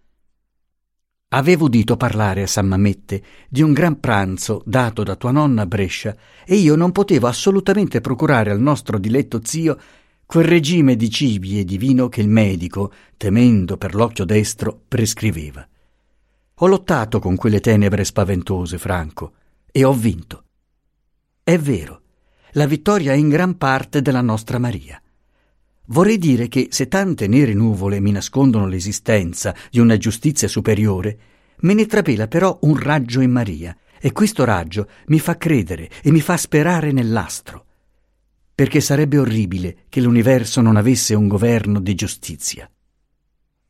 Avevo 1.30 1.66
udito 1.66 1.98
parlare 1.98 2.44
a 2.44 2.48
San 2.48 2.68
Mamette 2.68 3.22
di 3.50 3.62
un 3.62 3.74
gran 3.74 4.00
pranzo 4.00 4.62
dato 4.66 5.04
da 5.04 5.18
tua 5.18 5.32
nonna 5.32 5.64
a 5.64 5.66
Brescia 5.66 6.16
e 6.46 6.56
io 6.56 6.78
non 6.78 6.94
potevo 6.94 7.28
assolutamente 7.28 8.00
procurare 8.00 8.50
al 8.50 8.62
nostro 8.62 8.98
diletto 8.98 9.42
zio 9.44 9.78
quel 10.26 10.46
regime 10.46 10.96
di 10.96 11.10
cibi 11.10 11.60
e 11.60 11.66
di 11.66 11.78
vino 11.78 12.08
che 12.08 12.22
il 12.22 12.30
medico, 12.30 12.94
temendo 13.18 13.76
per 13.76 13.94
l'occhio 13.94 14.24
destro, 14.24 14.84
prescriveva. 14.88 15.68
Ho 16.60 16.68
lottato 16.68 17.20
con 17.20 17.36
quelle 17.36 17.60
tenebre 17.60 18.06
spaventose, 18.06 18.78
Franco, 18.78 19.34
e 19.70 19.84
ho 19.84 19.94
vinto. 19.94 20.44
È 21.44 21.58
vero, 21.58 22.02
la 22.52 22.66
vittoria 22.66 23.12
è 23.12 23.16
in 23.16 23.28
gran 23.28 23.58
parte 23.58 24.02
della 24.02 24.22
nostra 24.22 24.60
Maria. 24.60 25.02
Vorrei 25.88 26.18
dire 26.18 26.48
che 26.48 26.68
se 26.70 26.88
tante 26.88 27.28
nere 27.28 27.54
nuvole 27.54 28.00
mi 28.00 28.12
nascondono 28.12 28.68
l'esistenza 28.68 29.56
di 29.70 29.80
una 29.80 29.98
giustizia 29.98 30.48
superiore, 30.48 31.20
me 31.62 31.74
ne 31.74 31.86
trapela 31.86 32.28
però 32.28 32.58
un 32.62 32.78
raggio 32.78 33.22
in 33.22 33.32
Maria, 33.32 33.76
e 34.00 34.12
questo 34.12 34.44
raggio 34.44 34.88
mi 35.08 35.20
fa 35.20 35.38
credere 35.38 35.90
e 36.02 36.12
mi 36.12 36.22
fa 36.22 36.38
sperare 36.38 36.92
nell'astro 36.92 37.66
perché 38.58 38.82
sarebbe 38.82 39.20
orribile 39.20 39.84
che 39.88 40.02
l'universo 40.02 40.62
non 40.62 40.78
avesse 40.78 41.14
un 41.14 41.28
governo 41.28 41.80
di 41.80 41.94
giustizia. 41.94 42.68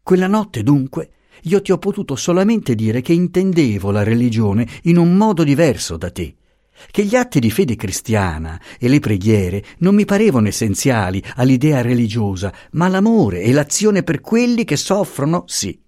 Quella 0.01 0.27
notte, 0.27 0.63
dunque, 0.63 1.09
io 1.41 1.61
ti 1.61 1.73
ho 1.73 1.77
potuto 1.77 2.15
solamente 2.15 2.73
dire 2.73 3.01
che 3.01 3.11
intendevo 3.11 3.91
la 3.91 4.03
religione 4.03 4.65
in 4.83 4.95
un 4.95 5.17
modo 5.17 5.43
diverso 5.43 5.97
da 5.97 6.09
te, 6.09 6.33
che 6.91 7.03
gli 7.03 7.15
atti 7.15 7.39
di 7.39 7.51
fede 7.51 7.75
cristiana 7.75 8.59
e 8.79 8.87
le 8.87 8.99
preghiere 8.99 9.63
non 9.79 9.95
mi 9.95 10.05
parevano 10.05 10.47
essenziali 10.47 11.23
all'idea 11.35 11.81
religiosa, 11.81 12.53
ma 12.71 12.87
l'amore 12.87 13.41
e 13.41 13.51
l'azione 13.51 14.03
per 14.03 14.21
quelli 14.21 14.63
che 14.63 14.77
soffrono, 14.77 15.43
sì, 15.47 15.79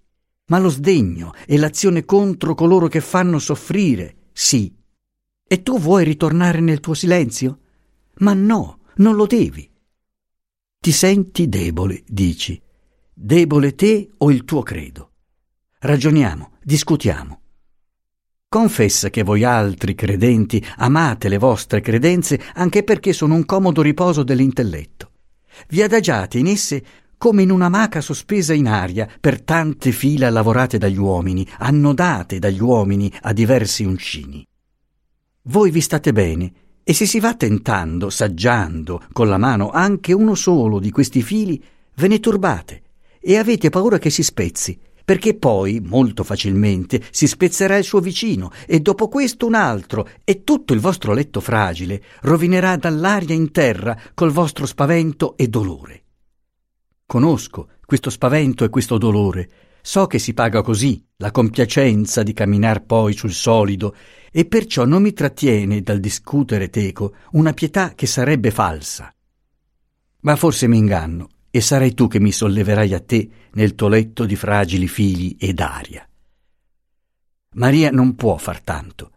ma 0.46 0.58
lo 0.58 0.68
sdegno 0.68 1.32
e 1.46 1.56
l'azione 1.58 2.04
contro 2.04 2.54
coloro 2.54 2.88
che 2.88 3.00
fanno 3.00 3.38
soffrire, 3.38 4.30
sì. 4.32 4.74
E 5.46 5.62
tu 5.62 5.78
vuoi 5.78 6.04
ritornare 6.04 6.60
nel 6.60 6.80
tuo 6.80 6.94
silenzio? 6.94 7.58
Ma 8.18 8.34
no, 8.34 8.80
non 8.96 9.14
lo 9.14 9.26
devi. 9.26 9.68
Ti 10.78 10.92
senti 10.92 11.48
debole, 11.48 12.02
dici. 12.06 12.60
Debole 13.12 13.74
te 13.74 14.10
o 14.18 14.30
il 14.30 14.44
tuo 14.44 14.62
credo? 14.62 15.12
Ragioniamo, 15.78 16.52
discutiamo. 16.62 17.39
Confessa 18.52 19.10
che 19.10 19.22
voi 19.22 19.44
altri 19.44 19.94
credenti 19.94 20.60
amate 20.78 21.28
le 21.28 21.38
vostre 21.38 21.80
credenze 21.80 22.40
anche 22.54 22.82
perché 22.82 23.12
sono 23.12 23.36
un 23.36 23.44
comodo 23.44 23.80
riposo 23.80 24.24
dell'intelletto. 24.24 25.12
Vi 25.68 25.80
adagiate 25.80 26.38
in 26.38 26.48
esse 26.48 26.82
come 27.16 27.42
in 27.42 27.52
un'amaca 27.52 28.00
sospesa 28.00 28.52
in 28.52 28.66
aria 28.66 29.06
per 29.20 29.40
tante 29.42 29.92
fila 29.92 30.30
lavorate 30.30 30.78
dagli 30.78 30.98
uomini, 30.98 31.46
annodate 31.58 32.40
dagli 32.40 32.60
uomini 32.60 33.08
a 33.20 33.32
diversi 33.32 33.84
uncini. 33.84 34.44
Voi 35.42 35.70
vi 35.70 35.80
state 35.80 36.10
bene 36.10 36.52
e 36.82 36.92
se 36.92 37.06
si 37.06 37.20
va 37.20 37.34
tentando, 37.34 38.10
saggiando 38.10 39.04
con 39.12 39.28
la 39.28 39.38
mano 39.38 39.70
anche 39.70 40.12
uno 40.12 40.34
solo 40.34 40.80
di 40.80 40.90
questi 40.90 41.22
fili, 41.22 41.62
ve 41.94 42.08
ne 42.08 42.18
turbate 42.18 42.82
e 43.20 43.36
avete 43.36 43.68
paura 43.68 43.98
che 43.98 44.10
si 44.10 44.24
spezzi, 44.24 44.76
perché 45.10 45.34
poi, 45.34 45.80
molto 45.80 46.22
facilmente, 46.22 47.02
si 47.10 47.26
spezzerà 47.26 47.76
il 47.76 47.82
suo 47.82 47.98
vicino 47.98 48.52
e 48.64 48.78
dopo 48.78 49.08
questo 49.08 49.44
un 49.44 49.54
altro 49.54 50.08
e 50.22 50.44
tutto 50.44 50.72
il 50.72 50.78
vostro 50.78 51.14
letto 51.14 51.40
fragile 51.40 52.00
rovinerà 52.20 52.76
dall'aria 52.76 53.34
in 53.34 53.50
terra 53.50 54.00
col 54.14 54.30
vostro 54.30 54.66
spavento 54.66 55.36
e 55.36 55.48
dolore. 55.48 56.04
Conosco 57.06 57.70
questo 57.84 58.08
spavento 58.08 58.62
e 58.62 58.68
questo 58.68 58.98
dolore, 58.98 59.50
So 59.82 60.06
che 60.06 60.20
si 60.20 60.32
paga 60.32 60.62
così 60.62 61.04
la 61.16 61.32
compiacenza 61.32 62.22
di 62.22 62.32
camminar 62.32 62.84
poi 62.84 63.12
sul 63.12 63.32
solido, 63.32 63.96
e 64.30 64.44
perciò 64.44 64.84
non 64.84 65.02
mi 65.02 65.12
trattiene 65.12 65.82
dal 65.82 65.98
discutere 65.98 66.70
teco 66.70 67.14
una 67.32 67.52
pietà 67.52 67.94
che 67.96 68.06
sarebbe 68.06 68.52
falsa. 68.52 69.12
Ma 70.20 70.36
forse 70.36 70.68
mi 70.68 70.76
inganno, 70.76 71.30
e 71.50 71.60
sarai 71.60 71.94
tu 71.94 72.06
che 72.06 72.20
mi 72.20 72.32
solleverai 72.32 72.94
a 72.94 73.00
te 73.00 73.28
nel 73.52 73.74
tuo 73.74 73.88
letto 73.88 74.24
di 74.24 74.36
fragili 74.36 74.86
fili 74.86 75.36
ed 75.38 75.60
aria. 75.60 76.08
Maria 77.54 77.90
non 77.90 78.14
può 78.14 78.36
far 78.36 78.60
tanto. 78.60 79.10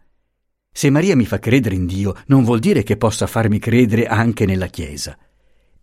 Se 0.72 0.90
Maria 0.90 1.14
mi 1.14 1.24
fa 1.24 1.38
credere 1.38 1.76
in 1.76 1.86
Dio, 1.86 2.16
non 2.26 2.42
vuol 2.42 2.58
dire 2.58 2.82
che 2.82 2.96
possa 2.96 3.28
farmi 3.28 3.60
credere 3.60 4.06
anche 4.06 4.44
nella 4.44 4.66
Chiesa. 4.66 5.16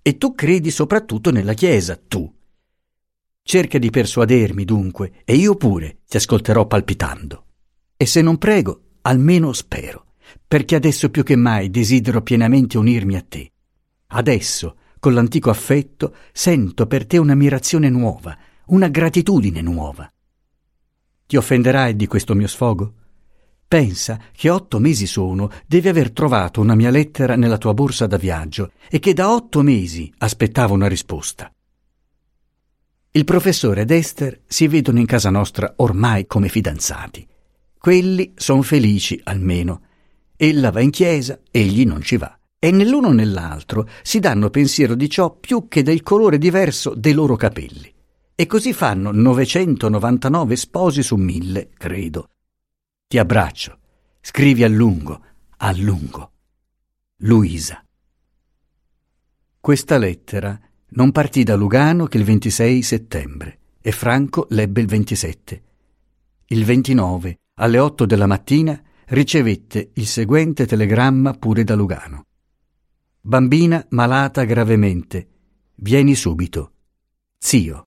E 0.01 0.17
tu 0.17 0.35
credi 0.35 0.69
soprattutto 0.69 1.31
nella 1.31 1.53
Chiesa, 1.53 1.95
tu. 1.95 2.29
Cerca 3.41 3.77
di 3.77 3.89
persuadermi 3.89 4.65
dunque, 4.65 5.21
e 5.23 5.35
io 5.35 5.55
pure 5.55 5.99
ti 6.05 6.17
ascolterò 6.17 6.67
palpitando. 6.67 7.45
E 7.95 8.05
se 8.05 8.21
non 8.21 8.37
prego, 8.37 8.97
almeno 9.03 9.53
spero, 9.53 10.13
perché 10.45 10.75
adesso 10.75 11.09
più 11.09 11.23
che 11.23 11.37
mai 11.37 11.69
desidero 11.69 12.21
pienamente 12.21 12.77
unirmi 12.77 13.15
a 13.15 13.25
te. 13.25 13.51
Adesso, 14.07 14.75
con 15.01 15.15
l'antico 15.15 15.49
affetto, 15.49 16.13
sento 16.31 16.85
per 16.85 17.07
te 17.07 17.17
un'ammirazione 17.17 17.89
nuova, 17.89 18.37
una 18.67 18.87
gratitudine 18.87 19.59
nuova. 19.59 20.07
Ti 21.25 21.37
offenderai 21.37 21.95
di 21.95 22.05
questo 22.05 22.35
mio 22.35 22.47
sfogo? 22.47 22.93
Pensa 23.67 24.19
che 24.31 24.51
otto 24.51 24.77
mesi 24.77 25.07
sono 25.07 25.49
devi 25.65 25.87
aver 25.87 26.11
trovato 26.11 26.61
una 26.61 26.75
mia 26.75 26.91
lettera 26.91 27.35
nella 27.35 27.57
tua 27.57 27.73
borsa 27.73 28.05
da 28.05 28.17
viaggio 28.17 28.73
e 28.91 28.99
che 28.99 29.13
da 29.13 29.33
otto 29.33 29.63
mesi 29.63 30.13
aspettavo 30.19 30.75
una 30.75 30.87
risposta. 30.87 31.51
Il 33.09 33.23
professore 33.23 33.81
ed 33.81 33.89
Esther 33.89 34.41
si 34.45 34.67
vedono 34.67 34.99
in 34.99 35.07
casa 35.07 35.31
nostra 35.31 35.73
ormai 35.77 36.27
come 36.27 36.47
fidanzati. 36.47 37.27
Quelli 37.75 38.33
sono 38.35 38.61
felici 38.61 39.19
almeno. 39.23 39.81
Ella 40.35 40.69
va 40.69 40.81
in 40.81 40.91
chiesa, 40.91 41.39
egli 41.49 41.87
non 41.87 42.03
ci 42.03 42.17
va. 42.17 42.35
E 42.63 42.69
nell'uno 42.69 43.11
nell'altro 43.11 43.89
si 44.03 44.19
danno 44.19 44.51
pensiero 44.51 44.93
di 44.93 45.09
ciò 45.09 45.35
più 45.35 45.67
che 45.67 45.81
del 45.81 46.03
colore 46.03 46.37
diverso 46.37 46.93
dei 46.93 47.13
loro 47.13 47.35
capelli. 47.35 47.91
E 48.35 48.45
così 48.45 48.71
fanno 48.71 49.09
999 49.11 50.55
sposi 50.55 51.01
su 51.01 51.15
mille, 51.15 51.69
credo. 51.75 52.29
Ti 53.07 53.17
abbraccio. 53.17 53.79
Scrivi 54.21 54.63
a 54.63 54.67
lungo, 54.67 55.21
a 55.57 55.71
lungo. 55.75 56.33
Luisa. 57.23 57.83
Questa 59.59 59.97
lettera 59.97 60.59
non 60.89 61.11
partì 61.11 61.41
da 61.41 61.55
Lugano 61.55 62.05
che 62.05 62.19
il 62.19 62.25
26 62.25 62.83
settembre 62.83 63.59
e 63.81 63.91
Franco 63.91 64.45
l'ebbe 64.51 64.81
il 64.81 64.87
27. 64.87 65.63
Il 66.45 66.63
29, 66.63 67.39
alle 67.55 67.79
8 67.79 68.05
della 68.05 68.27
mattina, 68.27 68.79
ricevette 69.07 69.89
il 69.95 70.05
seguente 70.05 70.67
telegramma 70.67 71.33
pure 71.33 71.63
da 71.63 71.73
Lugano. 71.73 72.25
Bambina 73.23 73.85
malata 73.89 74.45
gravemente. 74.45 75.27
Vieni 75.75 76.15
subito. 76.15 76.71
Zio. 77.37 77.83